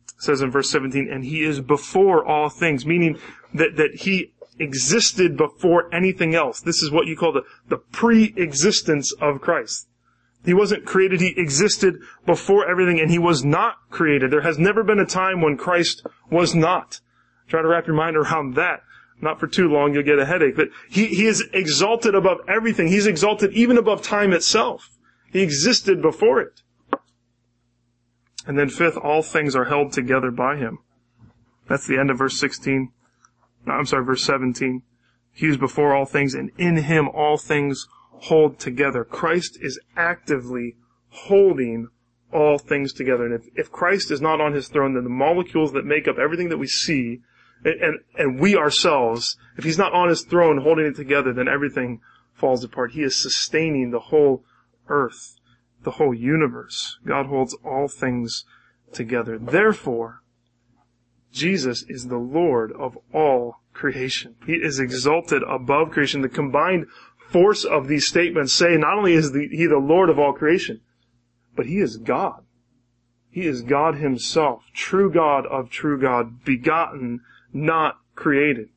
It 0.10 0.22
says 0.22 0.42
in 0.42 0.52
verse 0.52 0.70
17, 0.70 1.10
and 1.12 1.26
he 1.26 1.44
is 1.44 1.62
before 1.62 2.24
all 2.24 2.50
things, 2.50 2.86
meaning 2.86 3.18
that, 3.56 3.76
that 3.78 4.02
he 4.02 4.34
existed 4.60 5.36
before 5.36 5.92
anything 5.92 6.36
else. 6.36 6.62
This 6.62 6.84
is 6.84 6.92
what 6.92 7.08
you 7.08 7.18
call 7.18 7.34
the, 7.34 7.42
the 7.70 7.78
pre-existence 7.78 9.12
of 9.20 9.42
Christ. 9.42 9.88
He 10.46 10.54
wasn't 10.54 10.86
created, 10.86 11.22
he 11.22 11.34
existed 11.38 11.96
before 12.28 12.70
everything, 12.70 13.00
and 13.00 13.10
he 13.10 13.18
was 13.18 13.44
not 13.44 13.78
created. 13.90 14.30
There 14.30 14.42
has 14.42 14.60
never 14.60 14.84
been 14.84 15.00
a 15.00 15.08
time 15.08 15.42
when 15.42 15.58
Christ 15.58 16.06
was 16.30 16.54
not. 16.54 17.02
Try 17.48 17.64
to 17.64 17.68
wrap 17.68 17.88
your 17.88 17.96
mind 17.96 18.16
around 18.16 18.54
that 18.54 18.82
not 19.22 19.40
for 19.40 19.48
too 19.48 19.68
long, 19.68 19.94
you'll 19.94 20.04
get 20.04 20.20
a 20.20 20.26
headache. 20.26 20.56
But 20.56 20.70
he, 20.90 21.08
he 21.08 21.26
is 21.26 21.44
exalted 21.54 22.16
above 22.16 22.40
everything. 22.48 22.88
He's 22.88 23.08
exalted 23.08 23.52
even 23.54 23.78
above 23.78 24.02
time 24.02 24.34
itself. 24.34 24.90
He 25.32 25.42
existed 25.42 26.02
before 26.02 26.40
it. 26.40 26.62
And 28.46 28.58
then 28.58 28.70
fifth, 28.70 28.98
all 28.98 29.24
things 29.24 29.56
are 29.56 29.66
held 29.66 29.92
together 29.92 30.32
by 30.32 30.56
him. 30.56 30.80
That's 31.68 31.86
the 31.86 32.00
end 32.00 32.10
of 32.10 32.18
verse 32.18 32.40
16. 32.40 32.92
No, 33.66 33.74
I'm 33.74 33.86
sorry, 33.86 34.06
verse 34.06 34.24
17. 34.24 34.84
He 35.34 35.48
is 35.48 35.58
before 35.58 35.94
all 35.94 36.06
things, 36.06 36.34
and 36.34 36.52
in 36.58 36.78
him 36.78 37.10
all 37.10 37.38
things 37.38 37.88
hold 38.12 38.58
together. 38.58 39.04
Christ 39.04 39.58
is 39.62 39.80
actively 39.96 40.78
holding 41.10 41.90
all 42.32 42.58
things 42.58 42.94
together. 42.94 43.26
And 43.26 43.34
if, 43.34 43.48
if 43.56 43.72
Christ 43.72 44.12
is 44.12 44.22
not 44.22 44.42
on 44.42 44.54
his 44.54 44.68
throne, 44.68 44.94
then 44.94 45.04
the 45.04 45.10
molecules 45.10 45.74
that 45.74 45.86
make 45.86 46.08
up 46.08 46.18
everything 46.18 46.50
that 46.50 46.58
we 46.58 46.68
see 46.68 47.22
and, 47.64 48.00
and 48.18 48.40
we 48.40 48.56
ourselves, 48.56 49.38
if 49.58 49.64
he's 49.64 49.78
not 49.78 49.94
on 49.94 50.10
his 50.10 50.24
throne 50.24 50.62
holding 50.62 50.86
it 50.86 50.96
together, 50.96 51.34
then 51.34 51.48
everything 51.48 52.02
falls 52.34 52.64
apart. 52.64 52.92
He 52.92 53.04
is 53.04 53.22
sustaining 53.22 53.92
the 53.92 54.00
whole 54.00 54.44
earth, 54.88 55.36
the 55.84 55.92
whole 55.92 56.14
universe. 56.14 57.00
God 57.06 57.26
holds 57.26 57.56
all 57.66 57.88
things 57.88 58.46
together. 58.94 59.38
Therefore, 59.38 60.22
Jesus 61.32 61.84
is 61.88 62.08
the 62.08 62.18
Lord 62.18 62.72
of 62.72 62.98
all 63.14 63.58
creation. 63.74 64.36
He 64.46 64.54
is 64.54 64.80
exalted 64.80 65.44
above 65.44 65.92
creation. 65.92 66.22
The 66.22 66.30
combined 66.30 66.88
force 67.30 67.66
of 67.66 67.88
these 67.88 68.08
statements 68.08 68.54
say 68.54 68.78
not 68.78 68.98
only 68.98 69.14
is 69.14 69.32
the, 69.32 69.48
he 69.52 69.66
the 69.68 69.78
Lord 69.78 70.10
of 70.10 70.18
all 70.18 70.34
creation, 70.34 70.82
but 71.56 71.66
he 71.66 71.78
is 71.78 71.98
God. 71.98 72.44
He 73.30 73.46
is 73.46 73.62
God 73.62 73.96
himself, 73.96 74.64
true 74.74 75.12
God 75.12 75.46
of 75.46 75.70
true 75.70 76.00
God, 76.00 76.44
begotten 76.44 77.22
not 77.54 78.00
created. 78.16 78.70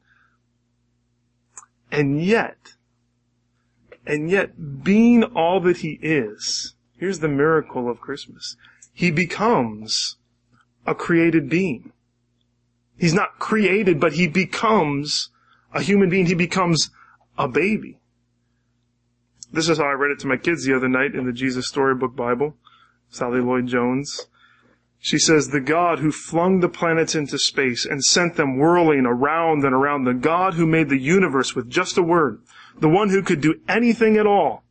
And 1.91 2.23
yet, 2.25 2.75
and 4.07 4.31
yet 4.31 4.85
being 4.85 5.25
all 5.25 5.61
that 5.61 5.79
he 5.79 5.99
is, 6.03 6.75
here's 6.97 7.19
the 7.19 7.29
miracle 7.29 7.91
of 7.91 8.01
Christmas. 8.01 8.57
He 8.93 9.11
becomes 9.11 10.17
a 10.87 10.95
created 10.95 11.49
being. 11.49 11.93
He's 12.99 13.15
not 13.15 13.39
created, 13.39 13.99
but 13.99 14.13
he 14.13 14.29
becomes 14.29 15.31
a 15.73 15.83
human 15.83 16.11
being. 16.11 16.27
He 16.27 16.35
becomes 16.35 16.91
a 17.39 17.49
baby. 17.49 17.99
This 19.53 19.69
is 19.69 19.79
how 19.79 19.85
I 19.85 19.93
read 19.93 20.13
it 20.13 20.21
to 20.21 20.27
my 20.27 20.37
kids 20.37 20.65
the 20.65 20.77
other 20.77 20.89
night 20.89 21.15
in 21.15 21.27
the 21.27 21.33
Jesus 21.33 21.67
Storybook 21.67 22.15
Bible. 22.15 22.57
Sally 23.09 23.41
Lloyd 23.41 23.67
Jones. 23.67 24.29
She 25.03 25.19
says, 25.19 25.49
the 25.49 25.61
God 25.61 26.01
who 26.01 26.13
flung 26.13 26.61
the 26.61 26.69
planets 26.69 27.15
into 27.15 27.39
space 27.39 27.87
and 27.87 28.05
sent 28.05 28.37
them 28.37 28.59
whirling 28.59 29.07
around 29.07 29.65
and 29.65 29.75
around, 29.75 30.05
the 30.05 30.13
God 30.13 30.55
who 30.55 30.67
made 30.67 30.91
the 30.91 30.99
universe 30.99 31.55
with 31.55 31.71
just 31.71 31.97
a 31.97 32.03
word, 32.03 32.43
the 32.79 32.89
one 32.89 33.09
who 33.09 33.23
could 33.23 33.41
do 33.41 33.61
anything 33.67 34.19
at 34.19 34.27
all, 34.27 34.63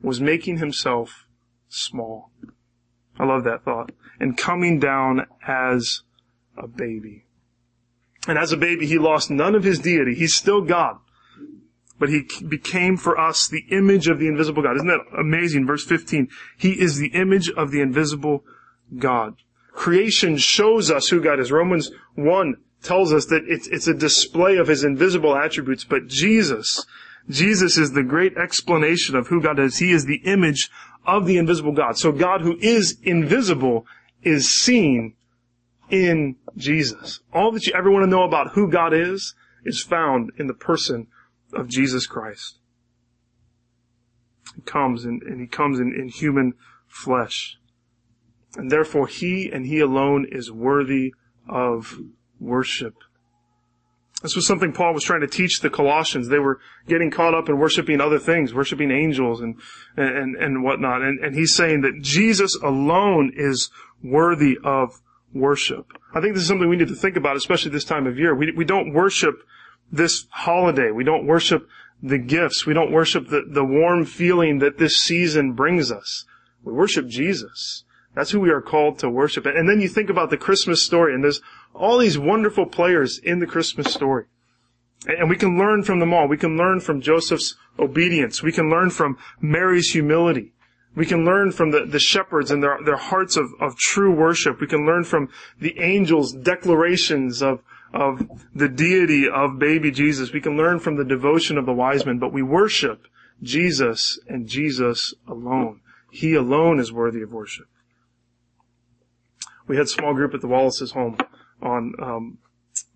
was 0.00 0.20
making 0.20 0.58
himself 0.58 1.26
small. 1.68 2.30
I 3.18 3.24
love 3.24 3.42
that 3.42 3.64
thought. 3.64 3.90
And 4.20 4.36
coming 4.36 4.78
down 4.78 5.26
as 5.46 6.02
a 6.56 6.68
baby. 6.68 7.24
And 8.28 8.38
as 8.38 8.52
a 8.52 8.56
baby, 8.56 8.86
he 8.86 8.98
lost 8.98 9.30
none 9.30 9.56
of 9.56 9.64
his 9.64 9.80
deity. 9.80 10.14
He's 10.14 10.36
still 10.36 10.62
God. 10.62 10.98
But 11.98 12.08
he 12.08 12.22
became 12.46 12.96
for 12.96 13.18
us 13.18 13.48
the 13.48 13.64
image 13.70 14.06
of 14.06 14.20
the 14.20 14.28
invisible 14.28 14.62
God. 14.62 14.76
Isn't 14.76 14.88
that 14.88 15.00
amazing? 15.18 15.66
Verse 15.66 15.84
15. 15.84 16.28
He 16.56 16.80
is 16.80 16.98
the 16.98 17.08
image 17.08 17.50
of 17.50 17.72
the 17.72 17.80
invisible 17.80 18.44
God. 18.96 19.36
Creation 19.76 20.38
shows 20.38 20.90
us 20.90 21.08
who 21.08 21.20
God 21.20 21.38
is. 21.38 21.52
Romans 21.52 21.90
1 22.14 22.56
tells 22.82 23.12
us 23.12 23.26
that 23.26 23.44
it's, 23.46 23.68
it's 23.68 23.86
a 23.86 23.94
display 23.94 24.56
of 24.56 24.68
his 24.68 24.82
invisible 24.82 25.36
attributes, 25.36 25.84
but 25.84 26.06
Jesus, 26.06 26.84
Jesus 27.28 27.76
is 27.76 27.92
the 27.92 28.02
great 28.02 28.36
explanation 28.38 29.16
of 29.16 29.28
who 29.28 29.40
God 29.40 29.58
is. 29.58 29.76
He 29.76 29.92
is 29.92 30.06
the 30.06 30.22
image 30.24 30.70
of 31.04 31.26
the 31.26 31.36
invisible 31.36 31.72
God. 31.72 31.98
So 31.98 32.10
God 32.10 32.40
who 32.40 32.56
is 32.58 32.98
invisible 33.02 33.86
is 34.22 34.58
seen 34.60 35.14
in 35.90 36.36
Jesus. 36.56 37.20
All 37.32 37.52
that 37.52 37.66
you 37.66 37.74
ever 37.76 37.90
want 37.90 38.04
to 38.04 38.10
know 38.10 38.24
about 38.24 38.52
who 38.54 38.70
God 38.70 38.94
is 38.94 39.34
is 39.64 39.82
found 39.82 40.30
in 40.38 40.46
the 40.46 40.54
person 40.54 41.06
of 41.52 41.68
Jesus 41.68 42.06
Christ. 42.06 42.58
He 44.54 44.62
comes 44.62 45.04
and, 45.04 45.22
and 45.22 45.38
he 45.38 45.46
comes 45.46 45.78
in, 45.78 45.94
in 45.94 46.08
human 46.08 46.54
flesh. 46.88 47.58
And 48.56 48.70
therefore 48.70 49.06
he 49.06 49.50
and 49.52 49.66
he 49.66 49.80
alone 49.80 50.26
is 50.30 50.50
worthy 50.50 51.12
of 51.48 51.98
worship. 52.40 52.94
This 54.22 54.34
was 54.34 54.46
something 54.46 54.72
Paul 54.72 54.94
was 54.94 55.04
trying 55.04 55.20
to 55.20 55.26
teach 55.26 55.60
the 55.60 55.68
Colossians. 55.68 56.28
They 56.28 56.38
were 56.38 56.58
getting 56.88 57.10
caught 57.10 57.34
up 57.34 57.48
in 57.48 57.58
worshiping 57.58 58.00
other 58.00 58.18
things, 58.18 58.54
worshiping 58.54 58.90
angels 58.90 59.40
and, 59.40 59.56
and, 59.96 60.34
and 60.36 60.64
whatnot. 60.64 61.02
And, 61.02 61.22
and 61.22 61.34
he's 61.34 61.54
saying 61.54 61.82
that 61.82 62.00
Jesus 62.00 62.56
alone 62.62 63.30
is 63.36 63.70
worthy 64.02 64.56
of 64.64 65.00
worship. 65.34 65.86
I 66.14 66.20
think 66.20 66.34
this 66.34 66.42
is 66.42 66.48
something 66.48 66.68
we 66.68 66.76
need 66.76 66.88
to 66.88 66.94
think 66.94 67.16
about, 67.16 67.36
especially 67.36 67.72
this 67.72 67.84
time 67.84 68.06
of 68.06 68.18
year. 68.18 68.34
We, 68.34 68.52
we 68.52 68.64
don't 68.64 68.94
worship 68.94 69.42
this 69.92 70.26
holiday. 70.30 70.90
We 70.90 71.04
don't 71.04 71.26
worship 71.26 71.68
the 72.02 72.18
gifts. 72.18 72.66
We 72.66 72.74
don't 72.74 72.92
worship 72.92 73.28
the, 73.28 73.42
the 73.46 73.64
warm 73.64 74.06
feeling 74.06 74.60
that 74.60 74.78
this 74.78 74.96
season 74.96 75.52
brings 75.52 75.92
us. 75.92 76.24
We 76.64 76.72
worship 76.72 77.06
Jesus. 77.06 77.84
That's 78.16 78.30
who 78.30 78.40
we 78.40 78.50
are 78.50 78.62
called 78.62 78.98
to 79.00 79.10
worship. 79.10 79.44
And 79.44 79.68
then 79.68 79.82
you 79.82 79.88
think 79.88 80.08
about 80.08 80.30
the 80.30 80.38
Christmas 80.38 80.82
story, 80.82 81.14
and 81.14 81.22
there's 81.22 81.42
all 81.74 81.98
these 81.98 82.18
wonderful 82.18 82.64
players 82.64 83.18
in 83.18 83.40
the 83.40 83.46
Christmas 83.46 83.92
story. 83.92 84.24
And 85.06 85.28
we 85.28 85.36
can 85.36 85.58
learn 85.58 85.82
from 85.82 86.00
them 86.00 86.14
all. 86.14 86.26
We 86.26 86.38
can 86.38 86.56
learn 86.56 86.80
from 86.80 87.02
Joseph's 87.02 87.56
obedience. 87.78 88.42
We 88.42 88.52
can 88.52 88.70
learn 88.70 88.88
from 88.88 89.18
Mary's 89.38 89.90
humility. 89.90 90.54
We 90.94 91.04
can 91.04 91.26
learn 91.26 91.52
from 91.52 91.72
the, 91.72 91.84
the 91.84 91.98
shepherds 91.98 92.50
and 92.50 92.62
their, 92.62 92.78
their 92.82 92.96
hearts 92.96 93.36
of, 93.36 93.50
of 93.60 93.76
true 93.76 94.14
worship. 94.14 94.62
We 94.62 94.66
can 94.66 94.86
learn 94.86 95.04
from 95.04 95.28
the 95.60 95.78
angels' 95.78 96.32
declarations 96.32 97.42
of, 97.42 97.62
of 97.92 98.26
the 98.54 98.70
deity 98.70 99.28
of 99.28 99.58
baby 99.58 99.90
Jesus. 99.90 100.32
We 100.32 100.40
can 100.40 100.56
learn 100.56 100.78
from 100.78 100.96
the 100.96 101.04
devotion 101.04 101.58
of 101.58 101.66
the 101.66 101.74
wise 101.74 102.06
men, 102.06 102.18
but 102.18 102.32
we 102.32 102.40
worship 102.40 103.06
Jesus 103.42 104.18
and 104.26 104.48
Jesus 104.48 105.12
alone. 105.28 105.82
He 106.10 106.32
alone 106.32 106.80
is 106.80 106.90
worthy 106.90 107.20
of 107.20 107.30
worship. 107.30 107.66
We 109.66 109.76
had 109.76 109.88
small 109.88 110.14
group 110.14 110.34
at 110.34 110.40
the 110.40 110.48
Wallace's 110.48 110.92
home 110.92 111.18
on, 111.60 111.94
um, 112.00 112.38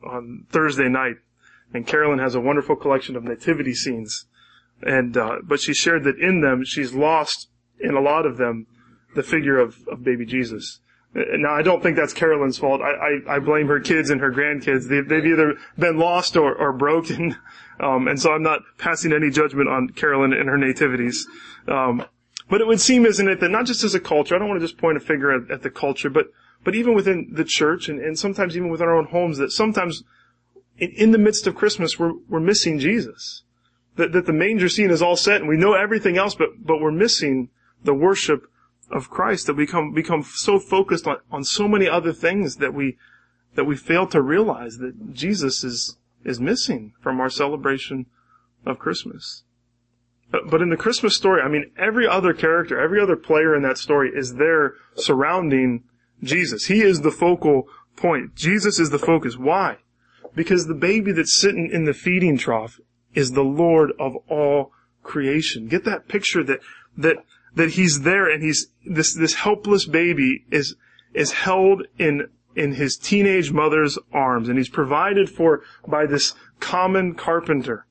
on 0.07 0.47
Thursday 0.51 0.89
night, 0.89 1.17
and 1.73 1.87
Carolyn 1.87 2.19
has 2.19 2.35
a 2.35 2.41
wonderful 2.41 2.77
collection 2.77 3.17
of 3.17 3.25
nativity 3.25 3.75
scenes. 3.75 4.27
And, 4.83 5.17
uh, 5.17 5.37
but 5.43 5.61
she 5.61 5.75
shared 5.75 6.05
that 6.05 6.19
in 6.19 6.41
them, 6.41 6.65
she's 6.65 6.95
lost 6.95 7.49
in 7.79 7.95
a 7.95 8.01
lot 8.01 8.27
of 8.27 8.37
them 8.37 8.67
the 9.15 9.23
figure 9.23 9.59
of, 9.59 9.77
of 9.89 10.05
baby 10.05 10.25
Jesus. 10.25 10.81
Now, 11.13 11.55
I 11.55 11.63
don't 11.63 11.83
think 11.83 11.97
that's 11.97 12.13
Carolyn's 12.13 12.57
fault. 12.57 12.81
I, 12.81 12.93
I, 12.93 13.37
I 13.37 13.39
blame 13.41 13.67
her 13.67 13.81
kids 13.81 14.11
and 14.11 14.21
her 14.21 14.31
grandkids. 14.31 14.89
They've, 14.89 15.09
they've 15.09 15.27
either 15.27 15.57
been 15.77 15.99
lost 15.99 16.37
or, 16.37 16.55
or 16.55 16.73
broken. 16.73 17.37
Um, 17.81 18.09
and 18.09 18.21
so 18.21 18.31
I'm 18.31 18.43
not 18.43 18.61
passing 18.77 19.11
any 19.11 19.31
judgment 19.31 19.71
on 19.71 19.89
Carolyn 19.89 20.35
and 20.35 20.51
her 20.51 20.59
nativities. 20.59 21.27
Um, 21.67 22.05
but 22.51 22.61
it 22.61 22.67
would 22.67 22.79
seem, 22.79 23.07
isn't 23.07 23.27
it, 23.27 23.41
that 23.41 23.51
not 23.51 23.65
just 23.65 23.83
as 23.85 23.95
a 23.95 24.01
culture, 24.01 24.37
I 24.37 24.39
don't 24.39 24.49
want 24.49 24.61
to 24.61 24.67
just 24.67 24.77
point 24.77 24.99
a 24.99 25.01
finger 25.01 25.33
at, 25.33 25.51
at 25.51 25.63
the 25.63 25.71
culture, 25.71 26.11
but, 26.11 26.27
but 26.65 26.75
even 26.75 26.95
within 26.95 27.31
the 27.33 27.45
church 27.45 27.89
and, 27.89 28.01
and 28.01 28.19
sometimes 28.19 28.57
even 28.57 28.69
within 28.69 28.87
our 28.87 28.97
own 28.97 29.07
homes, 29.07 29.39
that 29.39 29.51
sometimes 29.51 30.05
in, 30.79 30.91
in 30.91 31.11
the 31.13 31.19
midst 31.19 31.47
of 31.47 31.55
Christmas, 31.55 31.99
we're, 31.99 32.13
we're 32.29 32.41
missing 32.41 32.79
Jesus. 32.79 33.43
That, 33.97 34.13
that 34.13 34.27
the 34.27 34.33
manger 34.33 34.69
scene 34.69 34.91
is 34.91 35.03
all 35.03 35.17
set 35.17 35.41
and 35.41 35.49
we 35.49 35.57
know 35.57 35.75
everything 35.75 36.17
else, 36.17 36.35
but, 36.35 36.65
but 36.65 36.81
we're 36.81 36.91
missing 36.91 37.51
the 37.83 37.95
worship 37.95 38.45
of 38.91 39.11
Christ 39.11 39.47
that 39.47 39.55
we 39.55 39.65
become, 39.67 39.93
become 39.93 40.23
so 40.23 40.59
focused 40.59 41.07
on, 41.07 41.19
on 41.31 41.45
so 41.45 41.69
many 41.69 41.89
other 41.89 42.13
things 42.13 42.57
that 42.57 42.75
we, 42.75 42.97
that 43.55 43.65
we 43.65 43.77
fail 43.77 44.07
to 44.09 44.21
realize 44.21 44.79
that 44.79 45.13
Jesus 45.13 45.65
is, 45.65 45.97
is 46.25 46.41
missing 46.41 46.93
from 47.01 47.21
our 47.21 47.31
celebration 47.31 48.07
of 48.67 48.79
Christmas. 48.79 49.45
But, 50.31 50.51
but 50.51 50.63
in 50.63 50.71
the 50.71 50.77
Christmas 50.77 51.17
story, 51.17 51.43
I 51.43 51.49
mean, 51.49 51.71
every 51.77 52.07
other 52.07 52.33
character, 52.33 52.81
every 52.81 53.01
other 53.01 53.17
player 53.17 53.55
in 53.55 53.63
that 53.63 53.79
story 53.79 54.11
is 54.15 54.35
there 54.35 54.75
surrounding 54.95 55.85
Jesus. 56.23 56.67
He 56.67 56.83
is 56.83 57.01
the 57.01 57.11
focal 57.11 57.69
point. 57.97 58.35
Jesus 58.35 58.79
is 58.79 58.91
the 58.91 58.99
focus. 58.99 59.37
Why? 59.37 59.79
Because 60.35 60.67
the 60.67 60.75
baby 60.75 61.13
that's 61.13 61.39
sitting 61.39 61.71
in 61.73 61.85
the 61.85 61.95
feeding 61.95 62.39
trough 62.39 62.81
is 63.15 63.33
the 63.33 63.43
Lord 63.43 63.93
of 63.99 64.17
all 64.29 64.73
creation. 65.03 65.67
Get 65.69 65.85
that 65.85 66.09
picture 66.09 66.45
that, 66.45 66.61
that 66.97 67.17
that 67.55 67.71
he's 67.71 68.03
there 68.03 68.31
and 68.31 68.43
he's 68.43 68.69
this 68.85 69.15
this 69.15 69.35
helpless 69.35 69.87
baby 69.87 70.45
is 70.51 70.77
is 71.13 71.33
held 71.33 71.87
in 71.99 72.29
in 72.55 72.73
his 72.73 72.97
teenage 72.97 73.53
mother's 73.53 73.99
arms 74.13 74.49
and 74.49 74.59
he's 74.59 74.69
provided 74.69 75.29
for 75.29 75.63
by 75.87 76.07
this 76.07 76.35
common 76.59 77.15
carpenter. 77.15 77.87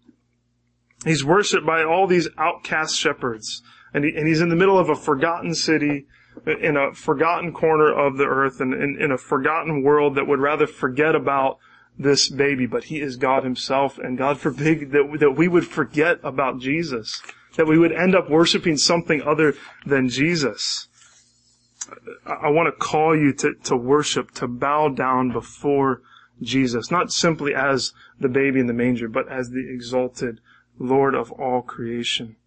He's 1.05 1.23
worshipped 1.23 1.65
by 1.65 1.83
all 1.83 2.07
these 2.07 2.27
outcast 2.37 2.95
shepherds 2.95 3.61
and, 3.93 4.03
he, 4.03 4.11
and 4.15 4.27
he's 4.27 4.41
in 4.41 4.49
the 4.49 4.55
middle 4.55 4.77
of 4.77 4.89
a 4.89 4.95
forgotten 4.95 5.55
city 5.55 6.05
in 6.45 6.77
a 6.77 6.93
forgotten 6.93 7.51
corner 7.53 7.91
of 7.91 8.17
the 8.17 8.25
earth 8.25 8.59
and 8.59 8.73
in, 8.73 9.01
in 9.01 9.11
a 9.11 9.17
forgotten 9.17 9.83
world 9.83 10.15
that 10.15 10.27
would 10.27 10.39
rather 10.39 10.67
forget 10.67 11.15
about 11.15 11.57
this 11.97 12.29
baby, 12.29 12.65
but 12.65 12.85
he 12.85 13.01
is 13.01 13.17
God 13.17 13.43
himself 13.43 13.97
and 13.97 14.17
God 14.17 14.39
forbid 14.39 14.91
that, 14.91 15.17
that 15.19 15.31
we 15.31 15.47
would 15.47 15.67
forget 15.67 16.19
about 16.23 16.59
Jesus 16.59 17.21
that 17.55 17.67
we 17.67 17.77
would 17.77 17.91
end 17.91 18.15
up 18.15 18.29
worshiping 18.29 18.77
something 18.77 19.21
other 19.21 19.53
than 19.85 20.07
Jesus. 20.07 20.87
I 22.25 22.49
want 22.49 22.67
to 22.67 22.85
call 22.85 23.17
you 23.17 23.33
to, 23.33 23.53
to 23.65 23.75
worship, 23.75 24.31
to 24.35 24.47
bow 24.47 24.89
down 24.89 25.31
before 25.31 26.01
Jesus, 26.41 26.91
not 26.91 27.11
simply 27.11 27.53
as 27.53 27.93
the 28.19 28.29
baby 28.29 28.59
in 28.59 28.67
the 28.67 28.73
manger, 28.73 29.09
but 29.09 29.29
as 29.29 29.49
the 29.49 29.67
exalted 29.69 30.39
Lord 30.77 31.15
of 31.15 31.31
all 31.33 31.61
creation. 31.61 32.37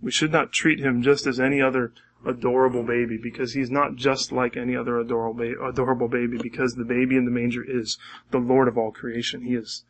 We 0.00 0.10
should 0.10 0.32
not 0.32 0.52
treat 0.52 0.80
him 0.80 1.02
just 1.02 1.26
as 1.26 1.38
any 1.38 1.62
other 1.62 1.92
adorable 2.26 2.82
baby 2.82 3.18
because 3.22 3.52
he's 3.52 3.70
not 3.70 3.96
just 3.96 4.32
like 4.32 4.56
any 4.56 4.76
other 4.76 4.98
adorable 4.98 5.68
adorable 5.68 6.08
baby 6.08 6.38
because 6.40 6.74
the 6.74 6.84
baby 6.84 7.16
in 7.16 7.24
the 7.24 7.30
manger 7.30 7.64
is 7.66 7.98
the 8.30 8.38
Lord 8.38 8.68
of 8.68 8.78
all 8.78 8.90
creation. 8.90 9.42
He 9.42 9.54
is 9.54 9.84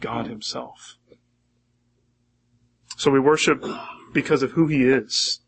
God 0.00 0.26
himself. 0.26 0.96
So 2.96 3.10
we 3.10 3.20
worship 3.20 3.64
because 4.12 4.42
of 4.42 4.52
who 4.52 4.66
he 4.66 4.84
is. 4.84 5.40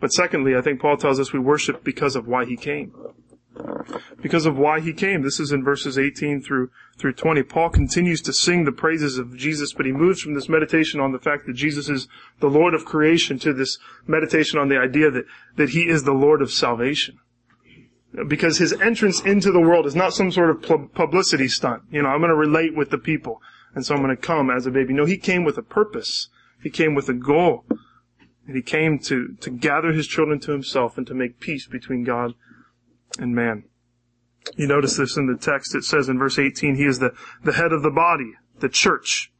But 0.00 0.12
secondly, 0.12 0.56
I 0.56 0.60
think 0.60 0.80
Paul 0.80 0.96
tells 0.96 1.18
us 1.20 1.32
we 1.32 1.38
worship 1.38 1.84
because 1.84 2.16
of 2.16 2.26
why 2.26 2.44
he 2.44 2.56
came. 2.56 2.92
Because 4.20 4.46
of 4.46 4.56
why 4.56 4.80
he 4.80 4.92
came. 4.92 5.22
This 5.22 5.40
is 5.40 5.52
in 5.52 5.62
verses 5.64 5.98
18 5.98 6.42
through, 6.42 6.70
through 6.98 7.14
20. 7.14 7.42
Paul 7.44 7.70
continues 7.70 8.20
to 8.22 8.32
sing 8.32 8.64
the 8.64 8.72
praises 8.72 9.18
of 9.18 9.36
Jesus, 9.36 9.72
but 9.72 9.86
he 9.86 9.92
moves 9.92 10.20
from 10.20 10.34
this 10.34 10.48
meditation 10.48 11.00
on 11.00 11.12
the 11.12 11.18
fact 11.18 11.46
that 11.46 11.54
Jesus 11.54 11.88
is 11.88 12.08
the 12.40 12.48
Lord 12.48 12.74
of 12.74 12.84
creation 12.84 13.38
to 13.40 13.52
this 13.52 13.78
meditation 14.06 14.58
on 14.58 14.68
the 14.68 14.78
idea 14.78 15.10
that, 15.10 15.24
that 15.56 15.70
he 15.70 15.88
is 15.88 16.04
the 16.04 16.12
Lord 16.12 16.42
of 16.42 16.52
salvation. 16.52 17.18
Because 18.26 18.58
his 18.58 18.72
entrance 18.80 19.20
into 19.20 19.52
the 19.52 19.60
world 19.60 19.86
is 19.86 19.94
not 19.94 20.14
some 20.14 20.32
sort 20.32 20.50
of 20.50 20.94
publicity 20.94 21.48
stunt. 21.48 21.82
You 21.90 22.02
know, 22.02 22.08
I'm 22.08 22.20
going 22.20 22.30
to 22.30 22.36
relate 22.36 22.76
with 22.76 22.90
the 22.90 22.98
people. 22.98 23.40
and 23.74 23.84
so 23.84 23.94
I'm 23.94 24.02
going 24.02 24.16
to 24.16 24.20
come 24.20 24.50
as 24.50 24.66
a 24.66 24.70
baby. 24.70 24.94
No, 24.94 25.04
he 25.04 25.18
came 25.18 25.44
with 25.44 25.58
a 25.58 25.62
purpose. 25.62 26.28
He 26.62 26.70
came 26.70 26.94
with 26.94 27.08
a 27.08 27.14
goal. 27.14 27.64
And 28.46 28.56
he 28.56 28.62
came 28.62 28.98
to, 29.00 29.36
to 29.40 29.50
gather 29.50 29.92
his 29.92 30.06
children 30.06 30.40
to 30.40 30.52
himself 30.52 30.96
and 30.96 31.06
to 31.06 31.14
make 31.14 31.38
peace 31.38 31.66
between 31.66 32.02
God 32.02 32.34
and 33.18 33.34
man. 33.34 33.64
You 34.56 34.66
notice 34.66 34.96
this 34.96 35.16
in 35.16 35.26
the 35.26 35.36
text. 35.36 35.74
It 35.74 35.84
says 35.84 36.08
in 36.08 36.18
verse 36.18 36.38
18, 36.38 36.76
he 36.76 36.84
is 36.84 36.98
the, 36.98 37.12
the 37.44 37.52
head 37.52 37.72
of 37.72 37.82
the 37.82 37.90
body, 37.90 38.32
the 38.60 38.68
church. 38.68 39.32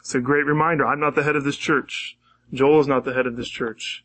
It's 0.00 0.14
a 0.14 0.20
great 0.20 0.46
reminder. 0.46 0.86
I'm 0.86 1.00
not 1.00 1.14
the 1.14 1.22
head 1.22 1.36
of 1.36 1.44
this 1.44 1.56
church. 1.56 2.16
Joel 2.52 2.80
is 2.80 2.88
not 2.88 3.04
the 3.04 3.12
head 3.12 3.26
of 3.26 3.36
this 3.36 3.48
church. 3.48 4.04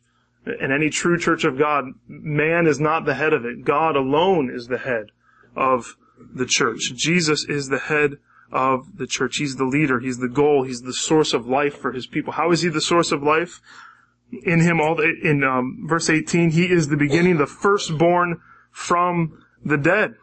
In 0.60 0.70
any 0.70 0.90
true 0.90 1.18
church 1.18 1.44
of 1.44 1.58
God, 1.58 1.86
man 2.06 2.66
is 2.66 2.78
not 2.78 3.04
the 3.04 3.14
head 3.14 3.32
of 3.32 3.44
it. 3.44 3.64
God 3.64 3.96
alone 3.96 4.50
is 4.54 4.68
the 4.68 4.78
head 4.78 5.06
of 5.56 5.96
the 6.34 6.46
church. 6.46 6.92
Jesus 6.94 7.44
is 7.44 7.68
the 7.68 7.78
head 7.78 8.18
of 8.52 8.96
the 8.96 9.06
church. 9.06 9.38
He's 9.38 9.56
the 9.56 9.64
leader. 9.64 9.98
He's 9.98 10.18
the 10.18 10.28
goal. 10.28 10.62
He's 10.62 10.82
the 10.82 10.92
source 10.92 11.34
of 11.34 11.46
life 11.46 11.76
for 11.76 11.92
his 11.92 12.06
people. 12.06 12.34
How 12.34 12.52
is 12.52 12.62
he 12.62 12.68
the 12.68 12.80
source 12.80 13.10
of 13.10 13.22
life? 13.22 13.60
In 14.44 14.60
him, 14.60 14.80
all 14.80 14.94
the, 14.94 15.12
in 15.22 15.42
um, 15.42 15.84
verse 15.88 16.10
18, 16.10 16.50
he 16.50 16.66
is 16.66 16.88
the 16.88 16.96
beginning, 16.96 17.38
the 17.38 17.46
firstborn 17.46 18.40
from 18.76 19.42
the 19.64 19.78
dead. 19.78 20.14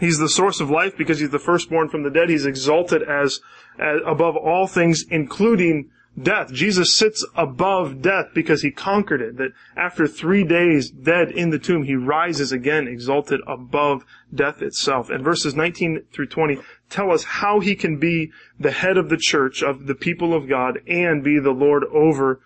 He's 0.00 0.16
the 0.16 0.30
source 0.30 0.60
of 0.60 0.70
life 0.70 0.96
because 0.96 1.20
he's 1.20 1.28
the 1.28 1.38
firstborn 1.38 1.90
from 1.90 2.04
the 2.04 2.10
dead. 2.10 2.30
He's 2.30 2.46
exalted 2.46 3.02
as, 3.02 3.40
as 3.78 4.00
above 4.06 4.34
all 4.34 4.66
things, 4.66 5.04
including 5.10 5.90
death. 6.20 6.50
Jesus 6.54 6.94
sits 6.94 7.22
above 7.36 8.00
death 8.00 8.28
because 8.34 8.62
he 8.62 8.70
conquered 8.70 9.20
it. 9.20 9.36
That 9.36 9.50
after 9.76 10.06
three 10.06 10.42
days 10.42 10.90
dead 10.90 11.30
in 11.30 11.50
the 11.50 11.58
tomb, 11.58 11.82
he 11.82 11.96
rises 11.96 12.50
again, 12.50 12.88
exalted 12.88 13.40
above 13.46 14.06
death 14.34 14.62
itself. 14.62 15.10
And 15.10 15.22
verses 15.22 15.54
19 15.54 16.06
through 16.14 16.28
20 16.28 16.60
tell 16.88 17.12
us 17.12 17.24
how 17.24 17.60
he 17.60 17.74
can 17.74 17.98
be 17.98 18.32
the 18.58 18.72
head 18.72 18.96
of 18.96 19.10
the 19.10 19.18
church, 19.20 19.62
of 19.62 19.86
the 19.86 19.94
people 19.94 20.32
of 20.32 20.48
God, 20.48 20.80
and 20.88 21.22
be 21.22 21.38
the 21.38 21.50
Lord 21.50 21.84
over, 21.92 22.40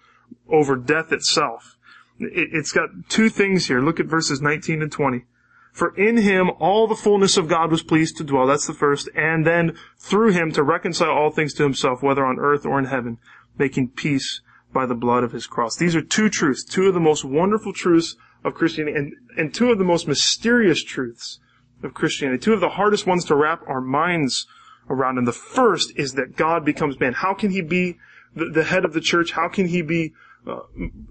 over 0.48 0.74
death 0.74 1.12
itself. 1.12 1.76
It, 2.18 2.50
it's 2.52 2.72
got 2.72 2.90
two 3.08 3.28
things 3.28 3.66
here. 3.66 3.80
Look 3.80 4.00
at 4.00 4.06
verses 4.06 4.40
19 4.40 4.82
and 4.82 4.92
20. 4.92 5.24
For 5.72 5.94
in 5.94 6.16
him 6.16 6.50
all 6.58 6.86
the 6.86 6.94
fullness 6.94 7.36
of 7.36 7.48
God 7.48 7.70
was 7.70 7.82
pleased 7.82 8.16
to 8.16 8.24
dwell. 8.24 8.46
That's 8.46 8.66
the 8.66 8.72
first. 8.72 9.10
And 9.14 9.46
then 9.46 9.76
through 9.98 10.32
him 10.32 10.50
to 10.52 10.62
reconcile 10.62 11.10
all 11.10 11.30
things 11.30 11.52
to 11.54 11.62
himself, 11.62 12.02
whether 12.02 12.24
on 12.24 12.38
earth 12.38 12.64
or 12.64 12.78
in 12.78 12.86
heaven 12.86 13.18
making 13.58 13.90
peace 13.90 14.40
by 14.72 14.86
the 14.86 14.94
blood 14.94 15.22
of 15.22 15.32
his 15.32 15.46
cross. 15.46 15.76
These 15.76 15.94
are 15.94 16.02
two 16.02 16.28
truths, 16.28 16.64
two 16.64 16.88
of 16.88 16.94
the 16.94 17.00
most 17.00 17.24
wonderful 17.24 17.72
truths 17.72 18.16
of 18.44 18.54
Christianity, 18.54 18.96
and, 18.96 19.12
and 19.36 19.54
two 19.54 19.70
of 19.70 19.78
the 19.78 19.84
most 19.84 20.08
mysterious 20.08 20.82
truths 20.82 21.40
of 21.82 21.94
Christianity, 21.94 22.38
two 22.38 22.54
of 22.54 22.60
the 22.60 22.70
hardest 22.70 23.06
ones 23.06 23.24
to 23.26 23.36
wrap 23.36 23.62
our 23.66 23.80
minds 23.80 24.46
around. 24.88 25.18
And 25.18 25.26
the 25.26 25.32
first 25.32 25.92
is 25.96 26.12
that 26.12 26.36
God 26.36 26.64
becomes 26.64 26.98
man. 27.00 27.12
How 27.12 27.34
can 27.34 27.50
he 27.50 27.60
be 27.60 27.98
the, 28.34 28.46
the 28.46 28.64
head 28.64 28.84
of 28.84 28.92
the 28.92 29.00
church? 29.00 29.32
How 29.32 29.48
can 29.48 29.68
he 29.68 29.82
be 29.82 30.14
uh, 30.46 30.60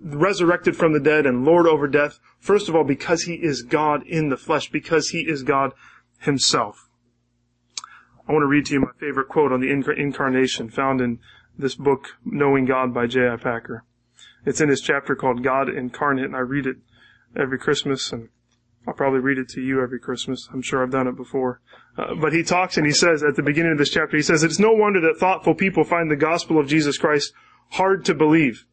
resurrected 0.01 0.75
from 0.75 0.93
the 0.93 0.99
dead 0.99 1.25
and 1.25 1.45
Lord 1.45 1.67
over 1.67 1.87
death? 1.87 2.19
First 2.39 2.69
of 2.69 2.75
all, 2.75 2.83
because 2.83 3.23
he 3.23 3.35
is 3.35 3.63
God 3.63 4.05
in 4.07 4.29
the 4.29 4.37
flesh, 4.37 4.69
because 4.69 5.09
he 5.09 5.21
is 5.21 5.43
God 5.43 5.73
himself. 6.19 6.89
I 8.27 8.31
want 8.31 8.43
to 8.43 8.47
read 8.47 8.65
to 8.67 8.73
you 8.73 8.79
my 8.81 8.91
favorite 8.99 9.27
quote 9.27 9.51
on 9.51 9.61
the 9.61 9.69
incarnation 9.69 10.69
found 10.69 10.99
in 10.99 11.19
this 11.57 11.75
book, 11.75 12.17
Knowing 12.25 12.65
God 12.65 12.93
by 12.93 13.07
J.I. 13.07 13.37
Packer. 13.37 13.83
It's 14.45 14.61
in 14.61 14.69
his 14.69 14.81
chapter 14.81 15.15
called 15.15 15.43
God 15.43 15.69
Incarnate, 15.69 16.25
and 16.25 16.35
I 16.35 16.39
read 16.39 16.65
it 16.65 16.77
every 17.35 17.57
Christmas, 17.57 18.11
and 18.11 18.29
I'll 18.87 18.93
probably 18.93 19.19
read 19.19 19.37
it 19.37 19.49
to 19.49 19.61
you 19.61 19.81
every 19.81 19.99
Christmas. 19.99 20.47
I'm 20.53 20.61
sure 20.61 20.83
I've 20.83 20.91
done 20.91 21.07
it 21.07 21.15
before. 21.15 21.61
Uh, 21.97 22.13
but 22.15 22.33
he 22.33 22.43
talks 22.43 22.77
and 22.77 22.85
he 22.85 22.93
says 22.93 23.23
at 23.23 23.35
the 23.35 23.41
beginning 23.41 23.71
of 23.71 23.77
this 23.77 23.89
chapter, 23.89 24.15
he 24.15 24.23
says, 24.23 24.43
it's 24.43 24.59
no 24.59 24.73
wonder 24.73 25.01
that 25.01 25.17
thoughtful 25.17 25.55
people 25.55 25.83
find 25.83 26.11
the 26.11 26.15
gospel 26.15 26.59
of 26.59 26.67
Jesus 26.67 26.97
Christ 26.97 27.33
hard 27.71 28.05
to 28.05 28.13
believe. 28.13 28.65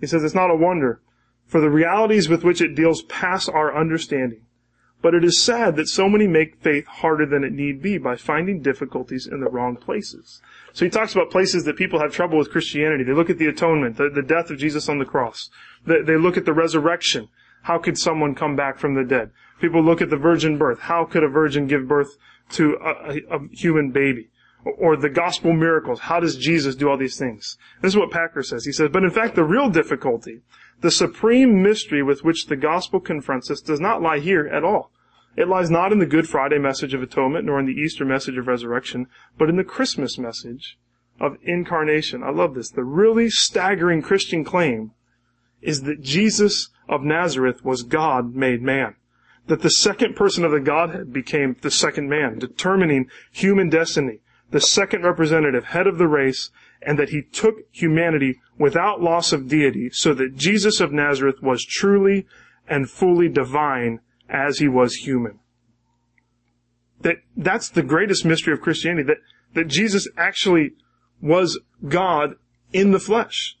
He 0.00 0.06
says 0.06 0.24
it's 0.24 0.34
not 0.34 0.50
a 0.50 0.56
wonder, 0.56 1.00
for 1.46 1.60
the 1.60 1.70
realities 1.70 2.28
with 2.28 2.44
which 2.44 2.60
it 2.60 2.74
deals 2.74 3.02
pass 3.02 3.48
our 3.48 3.76
understanding. 3.76 4.42
But 5.02 5.14
it 5.14 5.24
is 5.24 5.42
sad 5.42 5.76
that 5.76 5.88
so 5.88 6.08
many 6.08 6.26
make 6.26 6.60
faith 6.62 6.86
harder 6.86 7.24
than 7.24 7.42
it 7.42 7.52
need 7.52 7.80
be 7.80 7.96
by 7.96 8.16
finding 8.16 8.60
difficulties 8.60 9.26
in 9.26 9.40
the 9.40 9.48
wrong 9.48 9.76
places. 9.76 10.42
So 10.74 10.84
he 10.84 10.90
talks 10.90 11.14
about 11.14 11.30
places 11.30 11.64
that 11.64 11.76
people 11.76 12.00
have 12.00 12.12
trouble 12.12 12.36
with 12.36 12.50
Christianity. 12.50 13.04
They 13.04 13.14
look 13.14 13.30
at 13.30 13.38
the 13.38 13.46
atonement, 13.46 13.96
the, 13.96 14.10
the 14.10 14.22
death 14.22 14.50
of 14.50 14.58
Jesus 14.58 14.88
on 14.88 14.98
the 14.98 15.06
cross. 15.06 15.48
They, 15.86 16.02
they 16.02 16.16
look 16.16 16.36
at 16.36 16.44
the 16.44 16.52
resurrection. 16.52 17.28
How 17.62 17.78
could 17.78 17.98
someone 17.98 18.34
come 18.34 18.56
back 18.56 18.78
from 18.78 18.94
the 18.94 19.04
dead? 19.04 19.30
People 19.60 19.82
look 19.82 20.02
at 20.02 20.10
the 20.10 20.16
virgin 20.16 20.58
birth. 20.58 20.80
How 20.80 21.04
could 21.04 21.22
a 21.22 21.28
virgin 21.28 21.66
give 21.66 21.88
birth 21.88 22.16
to 22.50 22.76
a, 22.82 22.90
a, 22.90 23.36
a 23.36 23.48
human 23.52 23.90
baby? 23.90 24.30
Or 24.64 24.96
the 24.96 25.08
gospel 25.08 25.52
miracles. 25.52 26.00
How 26.00 26.20
does 26.20 26.36
Jesus 26.36 26.74
do 26.74 26.88
all 26.88 26.98
these 26.98 27.16
things? 27.16 27.56
This 27.80 27.92
is 27.92 27.96
what 27.96 28.10
Packer 28.10 28.42
says. 28.42 28.66
He 28.66 28.72
says, 28.72 28.90
but 28.92 29.04
in 29.04 29.10
fact, 29.10 29.34
the 29.34 29.44
real 29.44 29.70
difficulty, 29.70 30.42
the 30.80 30.90
supreme 30.90 31.62
mystery 31.62 32.02
with 32.02 32.24
which 32.24 32.46
the 32.46 32.56
gospel 32.56 33.00
confronts 33.00 33.50
us 33.50 33.60
does 33.60 33.80
not 33.80 34.02
lie 34.02 34.18
here 34.18 34.46
at 34.46 34.64
all. 34.64 34.90
It 35.36 35.48
lies 35.48 35.70
not 35.70 35.92
in 35.92 35.98
the 35.98 36.06
Good 36.06 36.28
Friday 36.28 36.58
message 36.58 36.92
of 36.92 37.02
atonement, 37.02 37.46
nor 37.46 37.58
in 37.58 37.66
the 37.66 37.72
Easter 37.72 38.04
message 38.04 38.36
of 38.36 38.46
resurrection, 38.46 39.06
but 39.38 39.48
in 39.48 39.56
the 39.56 39.64
Christmas 39.64 40.18
message 40.18 40.78
of 41.20 41.36
incarnation. 41.42 42.22
I 42.22 42.30
love 42.30 42.54
this. 42.54 42.70
The 42.70 42.84
really 42.84 43.30
staggering 43.30 44.02
Christian 44.02 44.44
claim 44.44 44.92
is 45.62 45.82
that 45.82 46.02
Jesus 46.02 46.70
of 46.88 47.02
Nazareth 47.02 47.64
was 47.64 47.82
God 47.82 48.34
made 48.34 48.60
man. 48.60 48.96
That 49.46 49.62
the 49.62 49.70
second 49.70 50.16
person 50.16 50.44
of 50.44 50.50
the 50.50 50.60
Godhead 50.60 51.12
became 51.12 51.56
the 51.60 51.70
second 51.70 52.08
man, 52.08 52.38
determining 52.38 53.08
human 53.30 53.68
destiny, 53.68 54.20
the 54.50 54.60
second 54.60 55.04
representative, 55.04 55.64
head 55.66 55.86
of 55.86 55.98
the 55.98 56.08
race, 56.08 56.50
and 56.82 56.98
that 56.98 57.10
he 57.10 57.22
took 57.22 57.56
humanity 57.70 58.40
without 58.58 59.00
loss 59.00 59.32
of 59.32 59.48
deity, 59.48 59.90
so 59.90 60.14
that 60.14 60.36
Jesus 60.36 60.80
of 60.80 60.92
Nazareth 60.92 61.36
was 61.42 61.64
truly 61.64 62.26
and 62.68 62.90
fully 62.90 63.28
divine 63.28 64.00
as 64.28 64.58
he 64.58 64.68
was 64.68 64.94
human. 64.94 65.38
That, 67.00 67.16
that's 67.36 67.70
the 67.70 67.82
greatest 67.82 68.24
mystery 68.24 68.52
of 68.52 68.60
Christianity, 68.60 69.04
that, 69.04 69.18
that 69.54 69.68
Jesus 69.68 70.08
actually 70.16 70.72
was 71.20 71.58
God 71.88 72.34
in 72.72 72.90
the 72.92 72.98
flesh. 72.98 73.56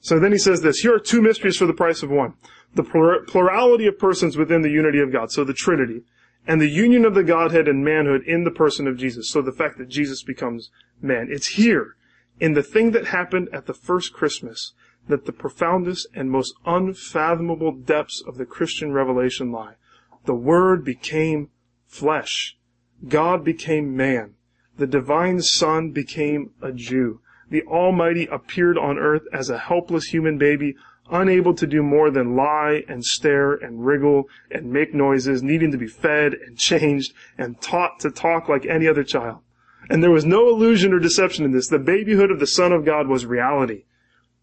So 0.00 0.18
then 0.18 0.32
he 0.32 0.38
says 0.38 0.60
this, 0.60 0.78
here 0.78 0.94
are 0.94 1.00
two 1.00 1.20
mysteries 1.20 1.56
for 1.56 1.66
the 1.66 1.72
price 1.72 2.02
of 2.02 2.10
one. 2.10 2.34
The 2.74 2.84
plurality 2.84 3.86
of 3.86 3.98
persons 3.98 4.36
within 4.36 4.62
the 4.62 4.70
unity 4.70 5.00
of 5.00 5.12
God, 5.12 5.32
so 5.32 5.42
the 5.42 5.52
Trinity, 5.52 6.02
and 6.46 6.60
the 6.60 6.68
union 6.68 7.04
of 7.04 7.14
the 7.14 7.22
Godhead 7.22 7.68
and 7.68 7.84
manhood 7.84 8.22
in 8.24 8.44
the 8.44 8.50
person 8.50 8.86
of 8.86 8.96
Jesus, 8.96 9.30
so 9.30 9.42
the 9.42 9.52
fact 9.52 9.78
that 9.78 9.88
Jesus 9.88 10.22
becomes 10.22 10.70
man. 11.00 11.28
It's 11.30 11.48
here, 11.48 11.96
in 12.38 12.54
the 12.54 12.62
thing 12.62 12.92
that 12.92 13.06
happened 13.06 13.48
at 13.52 13.66
the 13.66 13.74
first 13.74 14.12
Christmas, 14.12 14.72
that 15.08 15.26
the 15.26 15.32
profoundest 15.32 16.06
and 16.14 16.30
most 16.30 16.54
unfathomable 16.64 17.72
depths 17.72 18.22
of 18.26 18.36
the 18.36 18.46
Christian 18.46 18.92
revelation 18.92 19.50
lie. 19.50 19.74
The 20.24 20.34
Word 20.34 20.84
became 20.84 21.50
flesh. 21.86 22.56
God 23.06 23.44
became 23.44 23.96
man. 23.96 24.34
The 24.76 24.86
divine 24.86 25.42
Son 25.42 25.90
became 25.90 26.50
a 26.62 26.72
Jew. 26.72 27.20
The 27.50 27.62
Almighty 27.62 28.26
appeared 28.26 28.78
on 28.78 28.98
earth 28.98 29.22
as 29.32 29.50
a 29.50 29.58
helpless 29.58 30.06
human 30.06 30.38
baby, 30.38 30.76
unable 31.10 31.54
to 31.54 31.66
do 31.66 31.82
more 31.82 32.10
than 32.10 32.36
lie 32.36 32.82
and 32.88 33.04
stare 33.04 33.54
and 33.54 33.84
wriggle 33.84 34.24
and 34.50 34.72
make 34.72 34.94
noises, 34.94 35.42
needing 35.42 35.72
to 35.72 35.78
be 35.78 35.86
fed 35.86 36.34
and 36.34 36.56
changed 36.56 37.12
and 37.38 37.60
taught 37.60 38.00
to 38.00 38.10
talk 38.10 38.48
like 38.48 38.66
any 38.66 38.88
other 38.88 39.04
child. 39.04 39.38
And 39.88 40.02
there 40.02 40.10
was 40.10 40.24
no 40.24 40.48
illusion 40.48 40.92
or 40.92 40.98
deception 40.98 41.44
in 41.44 41.52
this. 41.52 41.68
The 41.68 41.78
babyhood 41.78 42.30
of 42.30 42.38
the 42.38 42.46
Son 42.46 42.72
of 42.72 42.84
God 42.84 43.08
was 43.08 43.26
reality. 43.26 43.84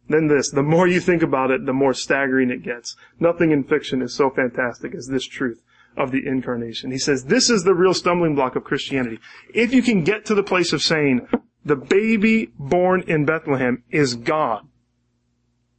Then 0.10 0.28
this, 0.28 0.52
the 0.52 0.64
more 0.64 0.88
you 0.88 1.00
think 1.00 1.22
about 1.22 1.52
it, 1.52 1.66
the 1.66 1.74
more 1.74 1.94
staggering 1.94 2.50
it 2.50 2.64
gets. 2.64 2.96
Nothing 3.20 3.52
in 3.52 3.64
fiction 3.64 4.02
is 4.02 4.14
so 4.14 4.30
fantastic 4.30 4.96
as 4.96 5.08
this 5.08 5.26
truth 5.26 5.62
of 5.98 6.12
the 6.12 6.26
incarnation. 6.26 6.92
He 6.92 7.00
says 7.00 7.26
this 7.26 7.50
is 7.50 7.64
the 7.64 7.74
real 7.74 7.94
stumbling 7.94 8.36
block 8.36 8.56
of 8.56 8.64
Christianity. 8.64 9.20
If 9.54 9.74
you 9.74 9.82
can 9.82 10.04
get 10.04 10.26
to 10.26 10.36
the 10.36 10.44
place 10.44 10.72
of 10.72 10.82
saying, 10.82 11.28
the 11.66 11.76
baby 11.76 12.52
born 12.58 13.04
in 13.08 13.26
Bethlehem 13.26 13.84
is 13.90 14.16
God, 14.16 14.68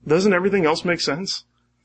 doesn't 0.09 0.33
everything 0.33 0.67
else 0.67 0.85
make 0.85 1.01
sense? 1.01 1.45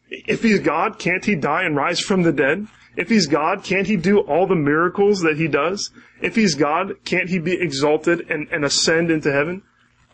If 0.10 0.44
he's 0.44 0.60
God, 0.60 1.00
can't 1.00 1.26
he 1.26 1.36
die 1.36 1.64
and 1.64 1.76
rise 1.76 2.00
from 2.00 2.24
the 2.24 2.32
dead? 2.32 2.68
If 2.96 3.10
he's 3.10 3.26
God, 3.26 3.64
can't 3.64 3.88
he 3.88 3.96
do 3.96 4.20
all 4.20 4.46
the 4.46 4.56
miracles 4.56 5.22
that 5.22 5.38
he 5.38 5.48
does? 5.48 5.92
If 6.22 6.36
he's 6.36 6.54
God, 6.56 6.94
can't 7.06 7.30
he 7.30 7.40
be 7.40 7.54
exalted 7.54 8.30
and, 8.30 8.48
and 8.52 8.64
ascend 8.64 9.10
into 9.10 9.32
heaven? 9.32 9.64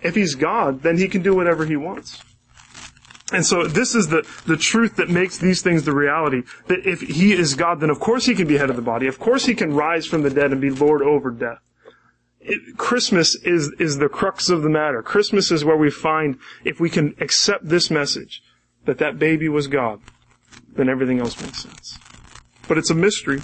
If 0.01 0.15
he's 0.15 0.35
God, 0.35 0.81
then 0.81 0.97
he 0.97 1.09
can 1.09 1.21
do 1.21 1.35
whatever 1.35 1.65
he 1.65 1.75
wants. 1.75 2.21
And 3.31 3.45
so 3.45 3.67
this 3.67 3.93
is 3.93 4.07
the, 4.07 4.27
the 4.47 4.57
truth 4.57 4.95
that 4.95 5.09
makes 5.09 5.37
these 5.37 5.61
things 5.61 5.83
the 5.83 5.93
reality. 5.93 6.43
That 6.67 6.87
if 6.87 7.01
he 7.01 7.33
is 7.33 7.53
God, 7.53 7.79
then 7.79 7.89
of 7.89 7.99
course 7.99 8.25
he 8.25 8.33
can 8.33 8.47
be 8.47 8.57
head 8.57 8.69
of 8.69 8.75
the 8.75 8.81
body. 8.81 9.07
Of 9.07 9.19
course 9.19 9.45
he 9.45 9.53
can 9.53 9.73
rise 9.73 10.05
from 10.05 10.23
the 10.23 10.29
dead 10.29 10.51
and 10.51 10.61
be 10.61 10.71
Lord 10.71 11.01
over 11.01 11.29
death. 11.29 11.59
It, 12.49 12.77
Christmas 12.77 13.35
is, 13.35 13.71
is 13.79 13.99
the 13.99 14.09
crux 14.09 14.49
of 14.49 14.63
the 14.63 14.69
matter. 14.69 15.03
Christmas 15.03 15.51
is 15.51 15.63
where 15.63 15.77
we 15.77 15.91
find, 15.91 16.37
if 16.65 16.79
we 16.79 16.89
can 16.89 17.13
accept 17.19 17.69
this 17.69 17.91
message, 17.91 18.41
that 18.85 18.97
that 18.97 19.19
baby 19.19 19.47
was 19.47 19.67
God, 19.67 20.01
then 20.75 20.89
everything 20.89 21.19
else 21.19 21.39
makes 21.39 21.61
sense. 21.61 21.99
But 22.67 22.79
it's 22.79 22.89
a 22.89 22.95
mystery. 22.95 23.41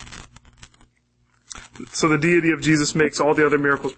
So 1.92 2.08
the 2.08 2.18
deity 2.18 2.52
of 2.52 2.62
Jesus 2.62 2.96
makes 2.96 3.20
all 3.20 3.36
the 3.36 3.46
other 3.46 3.60
miracles 3.60 3.94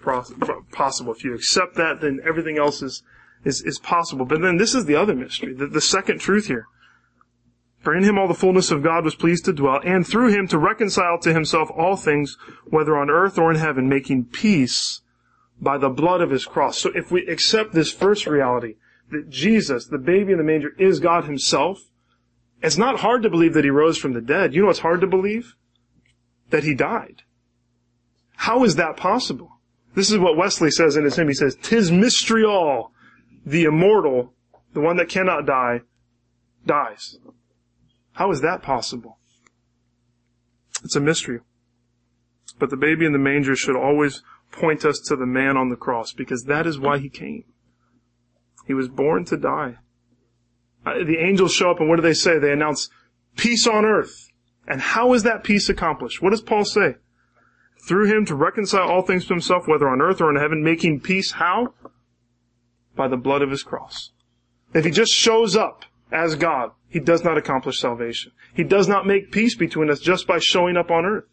possible. 0.72 1.12
If 1.12 1.24
you 1.24 1.34
accept 1.34 1.76
that, 1.76 2.00
then 2.02 2.20
everything 2.22 2.58
else 2.58 2.82
is, 2.82 3.02
is, 3.44 3.62
is 3.62 3.78
possible. 3.78 4.26
But 4.26 4.42
then 4.42 4.58
this 4.58 4.74
is 4.74 4.84
the 4.84 4.96
other 4.96 5.14
mystery, 5.14 5.54
the, 5.54 5.66
the 5.66 5.80
second 5.80 6.20
truth 6.20 6.48
here. 6.48 6.66
For 7.80 7.94
in 7.94 8.02
him 8.02 8.18
all 8.18 8.28
the 8.28 8.34
fullness 8.34 8.70
of 8.70 8.82
God 8.82 9.04
was 9.04 9.14
pleased 9.14 9.44
to 9.44 9.52
dwell, 9.52 9.80
and 9.84 10.06
through 10.06 10.28
him 10.28 10.48
to 10.48 10.58
reconcile 10.58 11.18
to 11.20 11.32
himself 11.32 11.70
all 11.70 11.96
things, 11.96 12.36
whether 12.66 12.96
on 12.96 13.08
earth 13.08 13.38
or 13.38 13.50
in 13.50 13.56
heaven, 13.56 13.88
making 13.88 14.24
peace 14.26 15.00
by 15.60 15.78
the 15.78 15.88
blood 15.88 16.20
of 16.20 16.30
his 16.30 16.44
cross. 16.44 16.78
So 16.78 16.90
if 16.94 17.10
we 17.10 17.26
accept 17.26 17.72
this 17.72 17.92
first 17.92 18.26
reality, 18.26 18.74
that 19.10 19.30
Jesus, 19.30 19.86
the 19.86 19.98
baby 19.98 20.32
in 20.32 20.38
the 20.38 20.44
manger, 20.44 20.74
is 20.78 21.00
God 21.00 21.24
himself, 21.24 21.80
it's 22.62 22.76
not 22.76 23.00
hard 23.00 23.22
to 23.22 23.30
believe 23.30 23.54
that 23.54 23.64
he 23.64 23.70
rose 23.70 23.96
from 23.96 24.12
the 24.12 24.20
dead. 24.20 24.54
You 24.54 24.62
know 24.62 24.66
what's 24.66 24.80
hard 24.80 25.00
to 25.00 25.06
believe? 25.06 25.54
That 26.50 26.64
he 26.64 26.74
died. 26.74 27.22
How 28.36 28.64
is 28.64 28.76
that 28.76 28.96
possible? 28.96 29.60
This 29.94 30.10
is 30.10 30.18
what 30.18 30.36
Wesley 30.36 30.70
says 30.70 30.96
in 30.96 31.04
his 31.04 31.16
hymn. 31.16 31.28
He 31.28 31.34
says, 31.34 31.56
"Tis 31.62 31.90
mystery 31.90 32.44
all, 32.44 32.92
the 33.46 33.64
immortal, 33.64 34.34
the 34.74 34.80
one 34.80 34.96
that 34.96 35.08
cannot 35.08 35.46
die, 35.46 35.82
dies." 36.66 37.18
How 38.18 38.32
is 38.32 38.40
that 38.40 38.62
possible? 38.62 39.16
It's 40.82 40.96
a 40.96 41.00
mystery. 41.00 41.38
But 42.58 42.68
the 42.68 42.76
baby 42.76 43.06
in 43.06 43.12
the 43.12 43.18
manger 43.18 43.54
should 43.54 43.76
always 43.76 44.24
point 44.50 44.84
us 44.84 44.98
to 45.06 45.14
the 45.14 45.24
man 45.24 45.56
on 45.56 45.68
the 45.68 45.76
cross 45.76 46.12
because 46.12 46.42
that 46.48 46.66
is 46.66 46.80
why 46.80 46.98
he 46.98 47.08
came. 47.08 47.44
He 48.66 48.74
was 48.74 48.88
born 48.88 49.24
to 49.26 49.36
die. 49.36 49.76
Uh, 50.84 51.04
the 51.04 51.18
angels 51.24 51.52
show 51.52 51.70
up 51.70 51.78
and 51.78 51.88
what 51.88 51.94
do 51.94 52.02
they 52.02 52.12
say? 52.12 52.40
They 52.40 52.50
announce 52.50 52.90
peace 53.36 53.68
on 53.68 53.84
earth. 53.84 54.26
And 54.66 54.80
how 54.80 55.12
is 55.12 55.22
that 55.22 55.44
peace 55.44 55.68
accomplished? 55.68 56.20
What 56.20 56.30
does 56.30 56.42
Paul 56.42 56.64
say? 56.64 56.96
Through 57.86 58.06
him 58.06 58.26
to 58.26 58.34
reconcile 58.34 58.88
all 58.88 59.02
things 59.02 59.26
to 59.26 59.34
himself, 59.34 59.68
whether 59.68 59.88
on 59.88 60.02
earth 60.02 60.20
or 60.20 60.28
in 60.28 60.42
heaven, 60.42 60.64
making 60.64 61.02
peace. 61.02 61.30
How? 61.30 61.72
By 62.96 63.06
the 63.06 63.16
blood 63.16 63.42
of 63.42 63.50
his 63.52 63.62
cross. 63.62 64.10
If 64.74 64.84
he 64.84 64.90
just 64.90 65.12
shows 65.12 65.54
up 65.54 65.84
as 66.10 66.36
God, 66.36 66.70
he 66.88 67.00
does 67.00 67.22
not 67.22 67.36
accomplish 67.36 67.78
salvation. 67.78 68.32
He 68.54 68.64
does 68.64 68.88
not 68.88 69.06
make 69.06 69.30
peace 69.30 69.54
between 69.54 69.90
us 69.90 70.00
just 70.00 70.26
by 70.26 70.38
showing 70.38 70.76
up 70.76 70.90
on 70.90 71.04
earth. 71.04 71.24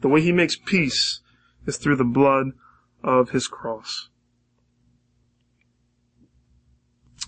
The 0.00 0.08
way 0.08 0.20
he 0.20 0.32
makes 0.32 0.56
peace 0.56 1.20
is 1.66 1.76
through 1.76 1.96
the 1.96 2.04
blood 2.04 2.48
of 3.02 3.30
his 3.30 3.46
cross. 3.46 4.08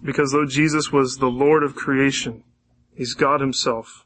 Because 0.03 0.33
though 0.33 0.47
Jesus 0.47 0.92
was 0.92 1.16
the 1.16 1.31
Lord 1.31 1.62
of 1.62 1.75
creation, 1.75 2.44
He's 2.94 3.14
God 3.14 3.40
Himself, 3.40 4.05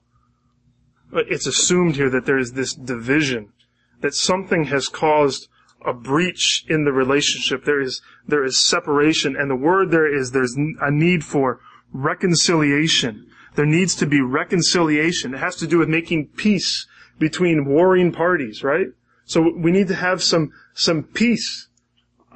it's 1.12 1.47
assumed 1.47 1.97
here 1.97 2.11
that 2.11 2.25
there 2.25 2.38
is 2.38 2.53
this 2.53 2.75
division, 2.75 3.53
that 4.01 4.14
something 4.14 4.64
has 4.64 4.88
caused 4.88 5.49
a 5.85 5.93
breach 5.93 6.64
in 6.69 6.85
the 6.85 6.93
relationship. 6.93 7.64
There 7.64 7.81
is, 7.81 8.01
there 8.27 8.45
is 8.45 8.64
separation, 8.64 9.37
and 9.37 9.51
the 9.51 9.57
word 9.57 9.91
there 9.91 10.12
is 10.12 10.31
there's 10.31 10.57
a 10.57 10.91
need 10.91 11.25
for 11.25 11.61
reconciliation. 11.92 13.27
There 13.55 13.66
needs 13.66 13.94
to 13.96 14.07
be 14.07 14.20
reconciliation. 14.20 15.35
It 15.35 15.38
has 15.38 15.57
to 15.57 15.66
do 15.66 15.79
with 15.79 15.88
making 15.88 16.29
peace 16.37 16.87
between 17.18 17.64
warring 17.64 18.12
parties, 18.12 18.62
right? 18.62 18.87
So 19.24 19.53
we 19.57 19.72
need 19.72 19.88
to 19.88 19.94
have 19.94 20.22
some, 20.22 20.53
some 20.74 21.03
peace 21.03 21.68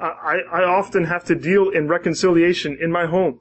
I, 0.03 0.39
I 0.51 0.63
often 0.63 1.05
have 1.05 1.23
to 1.25 1.35
deal 1.35 1.69
in 1.69 1.87
reconciliation 1.87 2.77
in 2.81 2.91
my 2.91 3.05
home. 3.05 3.39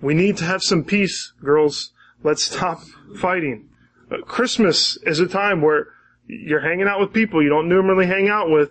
We 0.00 0.14
need 0.14 0.38
to 0.38 0.44
have 0.44 0.62
some 0.62 0.84
peace, 0.84 1.32
girls. 1.42 1.92
Let's 2.22 2.44
stop 2.44 2.80
fighting. 3.18 3.68
Christmas 4.26 4.98
is 5.04 5.20
a 5.20 5.28
time 5.28 5.62
where 5.62 5.86
you're 6.26 6.60
hanging 6.60 6.88
out 6.88 7.00
with 7.00 7.12
people 7.12 7.42
you 7.42 7.48
don't 7.48 7.68
normally 7.68 8.06
hang 8.06 8.28
out 8.28 8.50
with, 8.50 8.70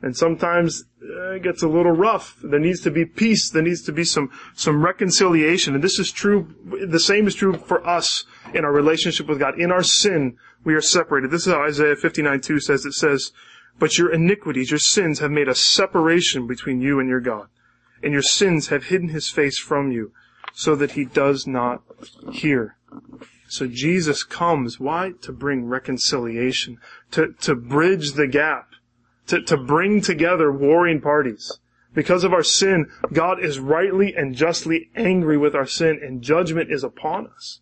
and 0.00 0.16
sometimes 0.16 0.84
uh, 1.02 1.38
gets 1.38 1.62
a 1.62 1.68
little 1.68 1.92
rough. 1.92 2.36
There 2.42 2.60
needs 2.60 2.80
to 2.82 2.90
be 2.90 3.04
peace. 3.04 3.50
There 3.50 3.62
needs 3.62 3.82
to 3.82 3.92
be 3.92 4.04
some 4.04 4.30
some 4.54 4.84
reconciliation, 4.84 5.74
and 5.74 5.82
this 5.82 5.98
is 5.98 6.12
true. 6.12 6.54
The 6.64 7.00
same 7.00 7.26
is 7.26 7.34
true 7.34 7.54
for 7.54 7.86
us 7.86 8.24
in 8.54 8.64
our 8.64 8.72
relationship 8.72 9.26
with 9.26 9.38
God. 9.38 9.58
In 9.58 9.72
our 9.72 9.82
sin, 9.82 10.36
we 10.64 10.74
are 10.74 10.80
separated. 10.80 11.30
This 11.30 11.46
is 11.46 11.52
how 11.52 11.64
Isaiah 11.64 11.96
59:2 11.96 12.60
says. 12.60 12.86
It 12.86 12.92
says, 12.92 13.32
but 13.78 13.98
your 13.98 14.12
iniquities, 14.12 14.70
your 14.70 14.78
sins 14.78 15.18
have 15.20 15.30
made 15.30 15.48
a 15.48 15.54
separation 15.54 16.46
between 16.46 16.80
you 16.80 17.00
and 17.00 17.08
your 17.08 17.20
God. 17.20 17.48
And 18.02 18.12
your 18.12 18.22
sins 18.22 18.68
have 18.68 18.84
hidden 18.84 19.08
his 19.08 19.28
face 19.28 19.58
from 19.58 19.92
you 19.92 20.12
so 20.54 20.74
that 20.76 20.92
he 20.92 21.04
does 21.04 21.46
not 21.46 21.82
hear. 22.32 22.76
So 23.48 23.66
Jesus 23.66 24.22
comes. 24.22 24.78
Why? 24.80 25.12
To 25.22 25.32
bring 25.32 25.66
reconciliation. 25.66 26.78
To, 27.12 27.32
to 27.40 27.54
bridge 27.54 28.12
the 28.12 28.26
gap. 28.26 28.71
To, 29.28 29.40
to 29.42 29.56
bring 29.56 30.00
together 30.00 30.52
warring 30.52 31.00
parties. 31.00 31.58
Because 31.94 32.24
of 32.24 32.32
our 32.32 32.42
sin, 32.42 32.90
God 33.12 33.42
is 33.42 33.58
rightly 33.58 34.14
and 34.14 34.34
justly 34.34 34.90
angry 34.96 35.36
with 35.36 35.54
our 35.54 35.66
sin 35.66 36.00
and 36.02 36.22
judgment 36.22 36.72
is 36.72 36.82
upon 36.82 37.28
us. 37.28 37.60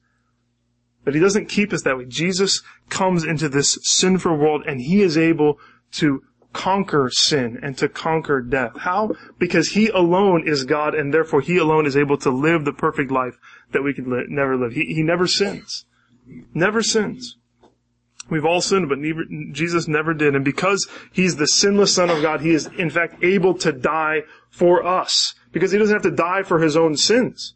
But 1.04 1.14
he 1.14 1.20
doesn't 1.20 1.48
keep 1.48 1.72
us 1.72 1.82
that 1.82 1.98
way. 1.98 2.04
Jesus 2.06 2.62
comes 2.88 3.24
into 3.24 3.48
this 3.48 3.78
sinful 3.82 4.36
world 4.36 4.62
and 4.66 4.80
he 4.80 5.02
is 5.02 5.18
able 5.18 5.58
to 5.92 6.22
conquer 6.52 7.10
sin 7.12 7.58
and 7.62 7.76
to 7.78 7.88
conquer 7.88 8.40
death. 8.40 8.72
How? 8.78 9.12
Because 9.38 9.68
He 9.70 9.88
alone 9.88 10.46
is 10.46 10.64
God 10.64 10.94
and 10.94 11.12
therefore 11.12 11.40
He 11.40 11.56
alone 11.56 11.86
is 11.86 11.96
able 11.96 12.18
to 12.18 12.30
live 12.30 12.64
the 12.64 12.72
perfect 12.72 13.10
life 13.10 13.38
that 13.72 13.82
we 13.82 13.94
could 13.94 14.06
li- 14.06 14.24
never 14.28 14.56
live. 14.56 14.72
He, 14.72 14.86
he 14.86 15.02
never 15.02 15.26
sins. 15.26 15.84
Never 16.54 16.82
sins. 16.82 17.36
We've 18.30 18.44
all 18.44 18.60
sinned, 18.60 18.88
but 18.88 18.98
never, 18.98 19.24
Jesus 19.52 19.88
never 19.88 20.14
did. 20.14 20.34
And 20.34 20.44
because 20.44 20.88
He's 21.12 21.36
the 21.36 21.46
sinless 21.46 21.94
Son 21.94 22.10
of 22.10 22.22
God, 22.22 22.40
He 22.40 22.50
is 22.50 22.66
in 22.78 22.88
fact 22.88 23.22
able 23.24 23.54
to 23.54 23.72
die 23.72 24.22
for 24.48 24.86
us. 24.86 25.34
Because 25.52 25.72
He 25.72 25.78
doesn't 25.78 25.94
have 25.94 26.02
to 26.04 26.10
die 26.10 26.44
for 26.44 26.60
His 26.60 26.76
own 26.76 26.96
sins. 26.96 27.54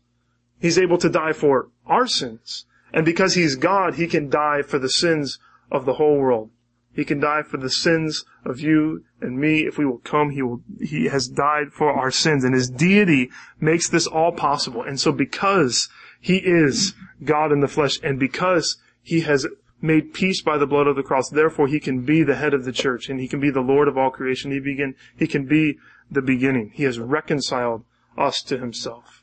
He's 0.60 0.78
able 0.78 0.98
to 0.98 1.08
die 1.08 1.32
for 1.32 1.68
our 1.86 2.06
sins. 2.06 2.66
And 2.92 3.04
because 3.04 3.34
He's 3.34 3.54
God, 3.54 3.94
He 3.94 4.06
can 4.06 4.28
die 4.28 4.62
for 4.62 4.78
the 4.78 4.88
sins 4.88 5.38
of 5.70 5.84
the 5.84 5.94
whole 5.94 6.18
world. 6.18 6.50
He 6.92 7.04
can 7.04 7.18
die 7.18 7.42
for 7.42 7.56
the 7.56 7.70
sins 7.70 8.24
of 8.44 8.60
you 8.60 9.04
and 9.20 9.38
me. 9.38 9.66
If 9.66 9.78
we 9.78 9.84
will 9.84 9.98
come, 9.98 10.30
He 10.30 10.42
will, 10.42 10.62
He 10.80 11.06
has 11.06 11.28
died 11.28 11.72
for 11.72 11.92
our 11.92 12.10
sins 12.10 12.44
and 12.44 12.54
His 12.54 12.70
deity 12.70 13.30
makes 13.60 13.88
this 13.88 14.06
all 14.06 14.32
possible. 14.32 14.82
And 14.82 14.98
so 14.98 15.12
because 15.12 15.88
He 16.20 16.36
is 16.36 16.94
God 17.24 17.52
in 17.52 17.60
the 17.60 17.68
flesh 17.68 17.98
and 18.02 18.18
because 18.18 18.76
He 19.02 19.20
has 19.22 19.46
made 19.84 20.14
peace 20.14 20.42
by 20.42 20.58
the 20.58 20.66
blood 20.66 20.86
of 20.86 20.96
the 20.96 21.02
cross, 21.02 21.28
therefore 21.28 21.68
He 21.68 21.78
can 21.78 22.04
be 22.04 22.22
the 22.22 22.36
head 22.36 22.54
of 22.54 22.64
the 22.64 22.72
church 22.72 23.08
and 23.08 23.20
He 23.20 23.28
can 23.28 23.38
be 23.38 23.50
the 23.50 23.60
Lord 23.60 23.86
of 23.86 23.96
all 23.96 24.10
creation. 24.10 24.50
He 24.50 24.58
begin, 24.58 24.94
He 25.16 25.26
can 25.26 25.46
be 25.46 25.78
the 26.10 26.22
beginning. 26.22 26.72
He 26.74 26.84
has 26.84 26.98
reconciled 26.98 27.84
us 28.16 28.42
to 28.44 28.58
Himself. 28.58 29.22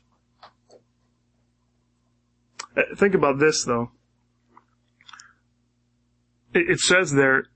Uh, 2.76 2.82
think 2.96 3.14
about 3.14 3.38
this 3.38 3.64
though. 3.64 3.90
It 6.54 6.80
says 6.80 7.12
there, 7.12 7.46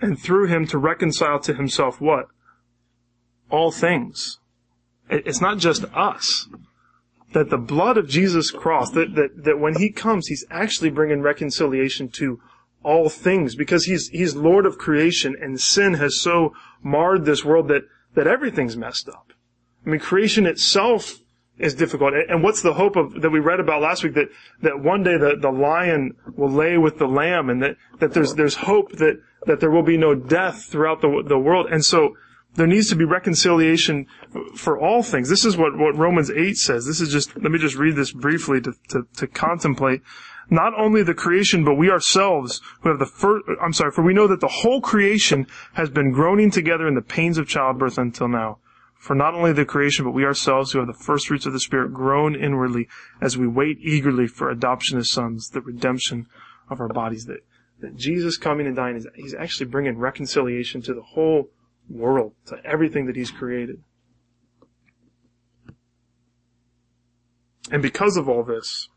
and 0.00 0.18
through 0.18 0.46
him 0.46 0.66
to 0.68 0.78
reconcile 0.78 1.40
to 1.40 1.54
himself 1.54 2.00
what? 2.00 2.26
All 3.50 3.72
things. 3.72 4.38
It's 5.10 5.40
not 5.40 5.58
just 5.58 5.84
us. 5.92 6.48
That 7.32 7.50
the 7.50 7.58
blood 7.58 7.98
of 7.98 8.08
Jesus 8.08 8.50
cross, 8.50 8.90
that, 8.92 9.14
that, 9.14 9.44
that 9.44 9.58
when 9.58 9.76
he 9.76 9.90
comes, 9.90 10.28
he's 10.28 10.46
actually 10.50 10.90
bringing 10.90 11.20
reconciliation 11.20 12.08
to 12.10 12.40
all 12.82 13.08
things 13.08 13.54
because 13.54 13.84
he's, 13.84 14.08
he's 14.08 14.34
Lord 14.34 14.64
of 14.64 14.78
creation 14.78 15.36
and 15.40 15.60
sin 15.60 15.94
has 15.94 16.20
so 16.20 16.54
marred 16.82 17.24
this 17.24 17.44
world 17.44 17.68
that, 17.68 17.82
that 18.14 18.26
everything's 18.26 18.76
messed 18.76 19.08
up. 19.08 19.32
I 19.84 19.90
mean, 19.90 20.00
creation 20.00 20.46
itself 20.46 21.18
is 21.58 21.74
difficult. 21.74 22.14
And 22.14 22.42
what's 22.42 22.62
the 22.62 22.74
hope 22.74 22.96
of, 22.96 23.20
that 23.20 23.30
we 23.30 23.40
read 23.40 23.60
about 23.60 23.82
last 23.82 24.04
week 24.04 24.14
that, 24.14 24.28
that 24.62 24.80
one 24.80 25.02
day 25.02 25.16
the, 25.18 25.36
the 25.40 25.50
lion 25.50 26.14
will 26.36 26.50
lay 26.50 26.78
with 26.78 26.98
the 26.98 27.06
lamb 27.06 27.50
and 27.50 27.62
that, 27.62 27.76
that 27.98 28.14
there's, 28.14 28.34
there's 28.34 28.54
hope 28.54 28.92
that, 28.92 29.20
that 29.46 29.60
there 29.60 29.70
will 29.70 29.82
be 29.82 29.96
no 29.96 30.14
death 30.14 30.64
throughout 30.64 31.00
the, 31.00 31.22
the 31.26 31.38
world. 31.38 31.66
And 31.70 31.84
so 31.84 32.16
there 32.58 32.66
needs 32.66 32.88
to 32.88 32.96
be 32.96 33.04
reconciliation 33.04 34.06
for 34.56 34.78
all 34.78 35.04
things. 35.04 35.28
This 35.28 35.44
is 35.44 35.56
what, 35.56 35.78
what 35.78 35.96
Romans 35.96 36.28
8 36.28 36.56
says. 36.56 36.84
This 36.84 37.00
is 37.00 37.10
just, 37.10 37.36
let 37.40 37.52
me 37.52 37.58
just 37.58 37.76
read 37.76 37.94
this 37.94 38.10
briefly 38.10 38.60
to, 38.60 38.72
to, 38.88 39.02
to 39.16 39.26
contemplate. 39.28 40.02
Not 40.50 40.72
only 40.76 41.04
the 41.04 41.14
creation, 41.14 41.64
but 41.64 41.74
we 41.74 41.88
ourselves 41.88 42.60
who 42.80 42.88
have 42.88 42.98
the 42.98 43.06
first, 43.06 43.44
I'm 43.62 43.72
sorry, 43.72 43.92
for 43.92 44.02
we 44.02 44.12
know 44.12 44.26
that 44.26 44.40
the 44.40 44.48
whole 44.48 44.80
creation 44.80 45.46
has 45.74 45.88
been 45.88 46.10
groaning 46.10 46.50
together 46.50 46.88
in 46.88 46.94
the 46.94 47.00
pains 47.00 47.38
of 47.38 47.46
childbirth 47.46 47.96
until 47.96 48.26
now. 48.26 48.58
For 48.98 49.14
not 49.14 49.34
only 49.34 49.52
the 49.52 49.64
creation, 49.64 50.04
but 50.04 50.10
we 50.10 50.24
ourselves 50.24 50.72
who 50.72 50.80
have 50.80 50.88
the 50.88 50.94
first 50.94 51.28
fruits 51.28 51.46
of 51.46 51.52
the 51.52 51.60
Spirit 51.60 51.94
groan 51.94 52.34
inwardly 52.34 52.88
as 53.20 53.38
we 53.38 53.46
wait 53.46 53.78
eagerly 53.80 54.26
for 54.26 54.50
adoption 54.50 54.98
as 54.98 55.12
sons, 55.12 55.50
the 55.50 55.60
redemption 55.60 56.26
of 56.68 56.80
our 56.80 56.88
bodies. 56.88 57.26
That, 57.26 57.44
that 57.80 57.94
Jesus 57.94 58.36
coming 58.36 58.66
and 58.66 58.74
dying 58.74 58.96
is, 58.96 59.06
he's 59.14 59.34
actually 59.34 59.66
bringing 59.66 59.96
reconciliation 59.96 60.82
to 60.82 60.94
the 60.94 61.02
whole 61.02 61.50
world, 61.88 62.34
to 62.46 62.56
everything 62.64 63.06
that 63.06 63.16
he's 63.16 63.30
created. 63.30 63.82
And 67.70 67.82
because 67.82 68.16
of 68.16 68.28
all 68.28 68.44
this, 68.44 68.88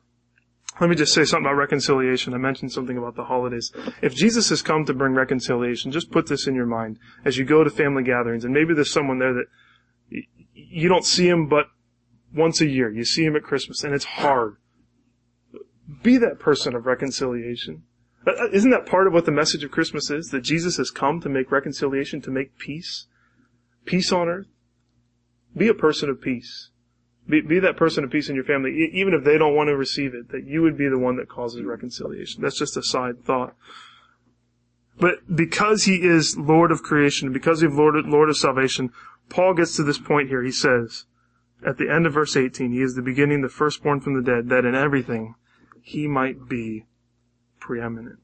let 0.80 0.90
me 0.90 0.96
just 0.96 1.14
say 1.14 1.26
something 1.26 1.46
about 1.46 1.58
reconciliation. 1.58 2.34
I 2.34 2.38
mentioned 2.38 2.72
something 2.72 2.98
about 2.98 3.16
the 3.16 3.26
holidays. 3.26 3.72
If 4.02 4.16
Jesus 4.16 4.50
has 4.50 4.62
come 4.62 4.86
to 4.86 4.94
bring 4.94 5.14
reconciliation, 5.14 5.92
just 5.92 6.12
put 6.12 6.28
this 6.28 6.48
in 6.48 6.56
your 6.56 6.66
mind 6.66 6.98
as 7.26 7.38
you 7.38 7.44
go 7.44 7.64
to 7.64 7.70
family 7.70 8.04
gatherings, 8.04 8.46
and 8.46 8.54
maybe 8.54 8.74
there's 8.74 8.92
someone 8.92 9.20
there 9.20 9.34
that 9.34 9.46
you 10.54 10.88
don't 10.88 11.06
see 11.06 11.28
him 11.28 11.48
but 11.48 11.66
once 12.34 12.62
a 12.62 12.68
year. 12.68 12.90
You 12.90 13.04
see 13.04 13.26
him 13.26 13.36
at 13.36 13.44
Christmas, 13.44 13.84
and 13.84 13.94
it's 13.94 14.06
hard. 14.06 14.56
Be 16.02 16.18
that 16.18 16.40
person 16.40 16.74
of 16.74 16.86
reconciliation. 16.86 17.84
Uh, 18.26 18.50
isn't 18.52 18.70
that 18.72 18.86
part 18.86 19.08
of 19.08 19.14
what 19.14 19.26
the 19.26 19.32
message 19.32 19.64
of 19.64 19.72
Christmas 19.72 20.10
is? 20.10 20.28
That 20.28 20.42
Jesus 20.42 20.78
has 20.78 20.92
come 20.92 21.22
to 21.22 21.30
make 21.30 21.52
reconciliation, 21.52 22.22
to 22.22 22.32
make 22.32 22.58
peace? 22.58 23.08
Peace 23.86 24.12
on 24.12 24.30
earth? 24.30 24.48
Be 25.56 25.68
a 25.68 25.74
person 25.74 26.10
of 26.10 26.22
peace. 26.22 26.70
Be, 27.28 27.42
be 27.42 27.60
that 27.60 27.78
person 27.78 28.04
of 28.04 28.12
peace 28.12 28.30
in 28.30 28.36
your 28.36 28.44
family, 28.44 28.90
even 28.94 29.14
if 29.14 29.24
they 29.24 29.38
don't 29.38 29.56
want 29.56 29.68
to 29.68 29.78
receive 29.78 30.14
it, 30.14 30.30
that 30.30 30.46
you 30.46 30.62
would 30.62 30.78
be 30.78 30.88
the 30.88 30.98
one 30.98 31.18
that 31.18 31.30
causes 31.30 31.64
reconciliation. 31.64 32.42
That's 32.42 32.58
just 32.58 32.78
a 32.78 32.84
side 32.84 33.24
thought. 33.24 33.56
But 35.00 35.36
because 35.36 35.84
he 35.84 36.04
is 36.04 36.38
Lord 36.38 36.72
of 36.72 36.84
creation, 36.84 37.32
because 37.32 37.62
he's 37.62 37.72
Lord, 37.72 37.96
Lord 38.06 38.30
of 38.30 38.38
salvation, 38.38 38.92
Paul 39.30 39.54
gets 39.54 39.76
to 39.78 39.84
this 39.84 39.98
point 39.98 40.30
here. 40.30 40.44
He 40.44 40.52
says, 40.52 41.06
at 41.66 41.78
the 41.78 41.90
end 41.90 42.06
of 42.06 42.14
verse 42.14 42.36
18, 42.36 42.72
he 42.72 42.82
is 42.82 42.96
the 42.96 43.02
beginning, 43.02 43.42
the 43.42 43.50
firstborn 43.50 44.02
from 44.02 44.16
the 44.16 44.24
dead, 44.24 44.50
that 44.50 44.66
in 44.66 44.76
everything 44.76 45.36
he 45.82 46.08
might 46.08 46.48
be 46.48 46.86
preeminent. 47.72 48.20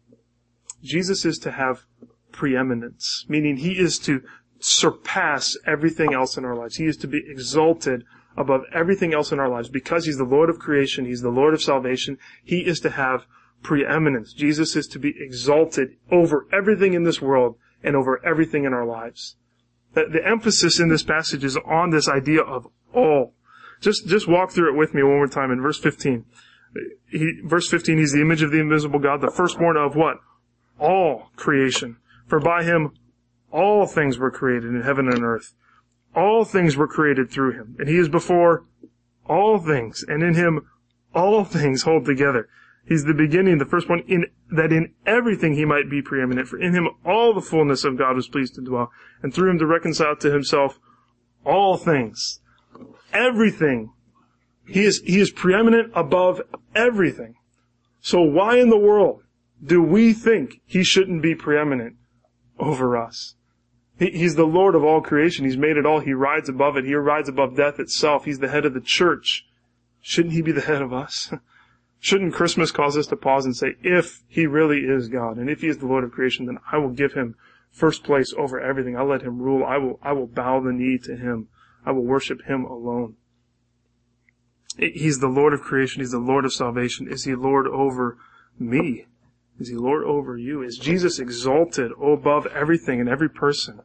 Jesus 0.84 1.24
is 1.24 1.38
to 1.40 1.52
have 1.52 1.86
preeminence, 2.34 3.26
meaning 3.30 3.56
he 3.56 3.80
is 3.80 3.98
to 4.00 4.22
surpass 4.60 5.56
everything 5.66 6.14
else 6.14 6.36
in 6.36 6.44
our 6.44 6.54
lives. 6.54 6.76
He 6.76 6.84
is 6.84 6.98
to 6.98 7.08
be 7.08 7.24
exalted 7.26 8.04
above 8.36 8.64
everything 8.74 9.14
else 9.14 9.32
in 9.32 9.40
our 9.40 9.48
lives. 9.48 9.70
Because 9.70 10.06
He's 10.06 10.18
the 10.18 10.26
Lord 10.26 10.50
of 10.50 10.60
creation, 10.60 11.06
He's 11.06 11.22
the 11.22 11.30
Lord 11.30 11.54
of 11.54 11.62
salvation, 11.62 12.18
He 12.44 12.66
is 12.66 12.82
to 12.82 12.90
have 12.90 13.26
preeminence. 13.64 14.34
Jesus 14.34 14.76
is 14.76 14.86
to 14.88 15.00
be 15.00 15.14
exalted 15.18 15.96
over 16.12 16.46
everything 16.52 16.94
in 16.94 17.04
this 17.04 17.22
world 17.22 17.56
and 17.82 17.96
over 17.96 18.20
everything 18.26 18.66
in 18.66 18.74
our 18.74 18.86
lives. 18.86 19.38
The, 19.94 20.08
the 20.12 20.28
emphasis 20.28 20.78
in 20.78 20.90
this 20.90 21.04
passage 21.04 21.46
is 21.46 21.58
on 21.66 21.92
this 21.92 22.10
idea 22.10 22.42
of 22.42 22.68
all. 22.94 23.34
Just, 23.80 24.08
just 24.08 24.28
walk 24.28 24.52
through 24.52 24.74
it 24.74 24.78
with 24.78 24.94
me 24.94 25.04
one 25.04 25.16
more 25.16 25.28
time 25.28 25.52
in 25.52 25.62
verse 25.62 25.80
15. 25.80 26.26
He, 27.10 27.42
verse 27.44 27.70
15, 27.70 27.98
He's 27.98 28.14
the 28.14 28.22
image 28.22 28.42
of 28.42 28.52
the 28.52 28.60
invisible 28.60 29.00
God, 29.00 29.22
the 29.22 29.32
firstborn 29.32 29.78
of 29.78 29.96
what? 29.96 30.18
All 30.80 31.32
creation. 31.36 31.98
For 32.28 32.40
by 32.40 32.64
Him 32.64 32.94
all 33.52 33.86
things 33.86 34.18
were 34.18 34.32
created 34.32 34.70
in 34.70 34.82
heaven 34.82 35.08
and 35.08 35.24
earth 35.24 35.54
all 36.18 36.44
things 36.44 36.76
were 36.76 36.88
created 36.88 37.30
through 37.30 37.52
him, 37.52 37.76
and 37.78 37.88
he 37.88 37.98
is 37.98 38.10
before 38.10 38.66
all 39.26 39.60
things, 39.60 40.04
and 40.08 40.24
in 40.24 40.34
him 40.34 40.68
all 41.14 41.44
things 41.44 41.84
hold 41.84 42.06
together. 42.06 42.50
He's 42.86 43.04
the 43.04 43.14
beginning, 43.14 43.60
the 43.60 43.66
first 43.66 43.88
one, 43.88 44.00
in 44.08 44.26
that 44.50 44.72
in 44.72 44.94
everything 45.06 45.54
he 45.54 45.66
might 45.66 45.90
be 45.90 46.02
preeminent. 46.02 46.48
For 46.48 46.58
in 46.58 46.74
him 46.74 46.90
all 47.06 47.34
the 47.34 47.42
fullness 47.42 47.84
of 47.84 47.98
God 47.98 48.16
was 48.16 48.28
pleased 48.28 48.56
to 48.56 48.62
dwell, 48.62 48.92
and 49.22 49.34
through 49.34 49.52
him 49.52 49.60
to 49.60 49.68
reconcile 49.68 50.16
to 50.16 50.32
himself 50.32 50.80
all 51.46 51.78
things. 51.78 52.40
Everything. 53.14 53.92
He 54.68 54.84
is, 54.84 55.02
he 55.06 55.20
is 55.20 55.32
preeminent 55.32 55.92
above 55.96 56.42
everything. 56.76 57.36
So 58.02 58.22
why 58.22 58.58
in 58.58 58.70
the 58.70 58.78
world 58.78 59.24
do 59.64 59.82
we 59.82 60.14
think 60.14 60.62
he 60.66 60.84
shouldn't 60.84 61.22
be 61.22 61.36
preeminent 61.36 61.96
over 62.60 62.98
us? 62.98 63.36
He, 63.98 64.12
he's 64.12 64.36
the 64.36 64.46
Lord 64.46 64.76
of 64.76 64.84
all 64.84 65.02
creation. 65.02 65.46
He's 65.46 65.58
made 65.58 65.78
it 65.78 65.86
all. 65.86 66.00
He 66.00 66.14
rides 66.14 66.50
above 66.50 66.78
it. 66.78 66.86
He 66.86 66.94
rides 66.94 67.30
above 67.30 67.56
death 67.56 67.80
itself. 67.80 68.26
He's 68.26 68.40
the 68.40 68.50
head 68.50 68.66
of 68.66 68.74
the 68.74 68.82
church. 68.82 69.46
Shouldn't 70.02 70.34
he 70.34 70.42
be 70.42 70.52
the 70.52 70.62
head 70.62 70.82
of 70.82 70.94
us? 70.94 71.34
Shouldn't 72.00 72.34
Christmas 72.34 72.72
cause 72.72 72.96
us 72.96 73.08
to 73.08 73.16
pause 73.16 73.46
and 73.46 73.56
say, 73.56 73.76
if 73.82 74.24
he 74.28 74.46
really 74.46 74.82
is 74.82 75.10
God, 75.10 75.38
and 75.38 75.50
if 75.50 75.62
he 75.62 75.68
is 75.68 75.80
the 75.80 75.88
Lord 75.88 76.04
of 76.04 76.12
creation, 76.12 76.46
then 76.46 76.60
I 76.72 76.78
will 76.78 76.92
give 76.92 77.14
him 77.14 77.36
first 77.72 78.04
place 78.04 78.34
over 78.38 78.60
everything. 78.60 78.96
I'll 78.96 79.08
let 79.08 79.24
him 79.24 79.42
rule. 79.42 79.66
I 79.66 79.78
will, 79.78 80.00
I 80.04 80.14
will 80.14 80.28
bow 80.28 80.60
the 80.60 80.72
knee 80.72 81.00
to 81.04 81.16
him. 81.16 81.48
I 81.86 81.92
will 81.92 82.04
worship 82.04 82.44
him 82.44 82.66
alone. 82.66 83.16
He's 84.78 85.20
the 85.20 85.28
Lord 85.28 85.54
of 85.54 85.62
creation. 85.62 86.02
He's 86.02 86.12
the 86.12 86.20
Lord 86.20 86.46
of 86.46 86.54
salvation. 86.54 87.08
Is 87.08 87.24
he 87.24 87.36
Lord 87.36 87.68
over 87.68 88.18
me? 88.60 89.06
Is 89.60 89.70
he 89.70 89.76
Lord 89.76 90.04
over 90.04 90.38
you? 90.38 90.62
Is 90.62 90.78
Jesus 90.78 91.20
exalted 91.20 91.92
above 92.02 92.46
everything 92.48 93.00
and 93.00 93.10
every 93.10 93.30
person? 93.30 93.82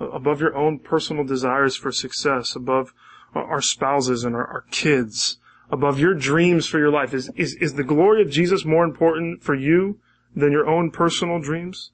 Above 0.00 0.40
your 0.40 0.56
own 0.56 0.80
personal 0.80 1.22
desires 1.22 1.76
for 1.76 1.92
success, 1.92 2.56
above 2.56 2.92
our 3.34 3.62
spouses 3.62 4.24
and 4.24 4.34
our, 4.34 4.46
our 4.46 4.64
kids, 4.70 5.38
above 5.70 6.00
your 6.00 6.14
dreams 6.14 6.66
for 6.66 6.78
your 6.78 6.90
life? 6.90 7.14
Is, 7.14 7.30
is, 7.36 7.54
is 7.56 7.74
the 7.74 7.84
glory 7.84 8.22
of 8.22 8.30
Jesus 8.30 8.64
more 8.64 8.84
important 8.84 9.44
for 9.44 9.54
you 9.54 10.00
than 10.34 10.50
your 10.50 10.68
own 10.68 10.90
personal 10.90 11.40
dreams? 11.40 11.92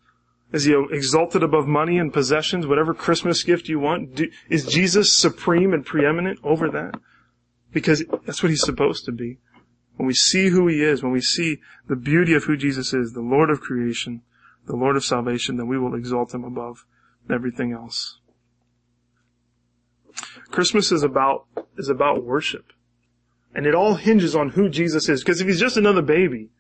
Is 0.53 0.65
he 0.65 0.75
exalted 0.91 1.43
above 1.43 1.67
money 1.67 1.99
and 1.99 2.13
possessions, 2.13 2.67
whatever 2.67 2.95
Christmas 2.95 3.43
gift 3.43 3.69
you 3.69 3.79
want? 3.79 4.15
Do, 4.15 4.31
is 4.49 4.65
Jesus 4.65 5.13
supreme 5.13 5.75
and 5.75 5.85
preeminent 5.85 6.39
over 6.43 6.71
that? 6.71 6.95
Because 7.73 8.05
that's 8.25 8.43
what 8.43 8.51
he's 8.51 8.65
supposed 8.65 9.05
to 9.05 9.13
be 9.13 9.39
when 9.99 10.07
we 10.07 10.15
see 10.15 10.49
who 10.49 10.69
He 10.69 10.83
is, 10.83 11.03
when 11.03 11.13
we 11.13 11.21
see 11.21 11.59
the 11.89 11.97
beauty 11.97 12.33
of 12.33 12.45
who 12.45 12.57
Jesus 12.57 12.95
is, 12.95 13.13
the 13.13 13.21
Lord 13.21 13.51
of 13.51 13.61
creation, 13.61 14.23
the 14.67 14.77
Lord 14.77 14.97
of 14.97 15.05
salvation, 15.05 15.57
then 15.57 15.67
we 15.67 15.77
will 15.77 15.97
exalt 15.97 16.33
Him 16.33 16.45
above 16.45 16.87
everything 17.29 17.73
else. 17.73 18.21
Christmas 20.53 20.93
is 20.93 21.03
about, 21.03 21.47
is 21.77 21.89
about 21.89 22.25
worship. 22.25 22.73
And 23.55 23.67
it 23.67 23.75
all 23.75 23.97
hinges 23.97 24.37
on 24.37 24.51
who 24.51 24.69
Jesus 24.69 25.09
is. 25.09 25.25
Because 25.25 25.41
if 25.41 25.49
He's 25.49 25.61
just 25.61 25.77
another 25.77 26.03
baby, 26.03 26.51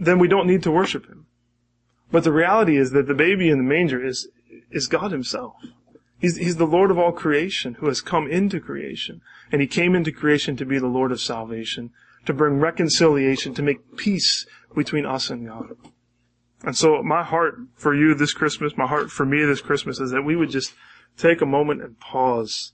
then 0.00 0.18
we 0.18 0.26
don't 0.26 0.48
need 0.48 0.64
to 0.64 0.72
worship 0.72 1.06
Him. 1.06 1.26
But 2.10 2.24
the 2.24 2.32
reality 2.32 2.76
is 2.76 2.90
that 2.90 3.06
the 3.06 3.14
baby 3.14 3.50
in 3.50 3.58
the 3.58 3.64
manger 3.64 4.04
is, 4.04 4.28
is 4.72 4.88
God 4.88 5.12
Himself. 5.12 5.54
He's, 6.22 6.36
he's 6.36 6.56
the 6.56 6.66
Lord 6.66 6.92
of 6.92 6.98
all 7.00 7.10
creation 7.10 7.74
who 7.74 7.88
has 7.88 8.00
come 8.00 8.30
into 8.30 8.60
creation. 8.60 9.20
And 9.50 9.60
he 9.60 9.66
came 9.66 9.96
into 9.96 10.12
creation 10.12 10.56
to 10.56 10.64
be 10.64 10.78
the 10.78 10.86
Lord 10.86 11.10
of 11.10 11.20
salvation, 11.20 11.90
to 12.26 12.32
bring 12.32 12.60
reconciliation, 12.60 13.54
to 13.54 13.62
make 13.62 13.96
peace 13.96 14.46
between 14.72 15.04
us 15.04 15.30
and 15.30 15.48
God. 15.48 15.72
And 16.62 16.76
so 16.76 17.02
my 17.02 17.24
heart 17.24 17.56
for 17.74 17.92
you 17.92 18.14
this 18.14 18.32
Christmas, 18.34 18.76
my 18.76 18.86
heart 18.86 19.10
for 19.10 19.26
me 19.26 19.44
this 19.44 19.60
Christmas 19.60 19.98
is 19.98 20.12
that 20.12 20.22
we 20.22 20.36
would 20.36 20.50
just 20.50 20.74
take 21.16 21.40
a 21.40 21.46
moment 21.46 21.82
and 21.82 21.98
pause 21.98 22.72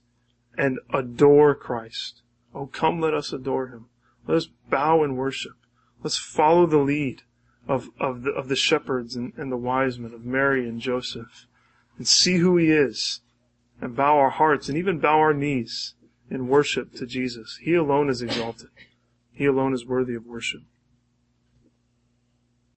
and 0.55 0.77
adore 0.93 1.55
Christ. 1.55 2.21
Oh, 2.53 2.67
come 2.67 3.01
let 3.01 3.15
us 3.15 3.33
adore 3.33 3.69
him. 3.69 3.87
Let 4.27 4.37
us 4.37 4.47
bow 4.69 5.03
and 5.03 5.17
worship. 5.17 5.53
Let's 6.03 6.17
follow 6.17 6.67
the 6.67 6.77
lead 6.77 7.23
of, 7.67 7.89
of, 7.99 8.21
the, 8.21 8.29
of 8.29 8.47
the 8.47 8.55
shepherds 8.55 9.15
and, 9.15 9.33
and 9.37 9.51
the 9.51 9.57
wise 9.57 9.97
men, 9.97 10.13
of 10.13 10.23
Mary 10.23 10.69
and 10.69 10.79
Joseph, 10.79 11.47
and 11.97 12.07
see 12.07 12.37
who 12.37 12.55
he 12.55 12.69
is 12.69 13.21
and 13.81 13.95
bow 13.95 14.17
our 14.17 14.29
hearts 14.29 14.69
and 14.69 14.77
even 14.77 14.99
bow 14.99 15.17
our 15.19 15.33
knees 15.33 15.95
in 16.29 16.47
worship 16.47 16.93
to 16.95 17.05
Jesus. 17.05 17.59
He 17.61 17.73
alone 17.75 18.09
is 18.09 18.21
exalted. 18.21 18.69
He 19.31 19.45
alone 19.45 19.73
is 19.73 19.85
worthy 19.85 20.15
of 20.15 20.25
worship. 20.25 20.61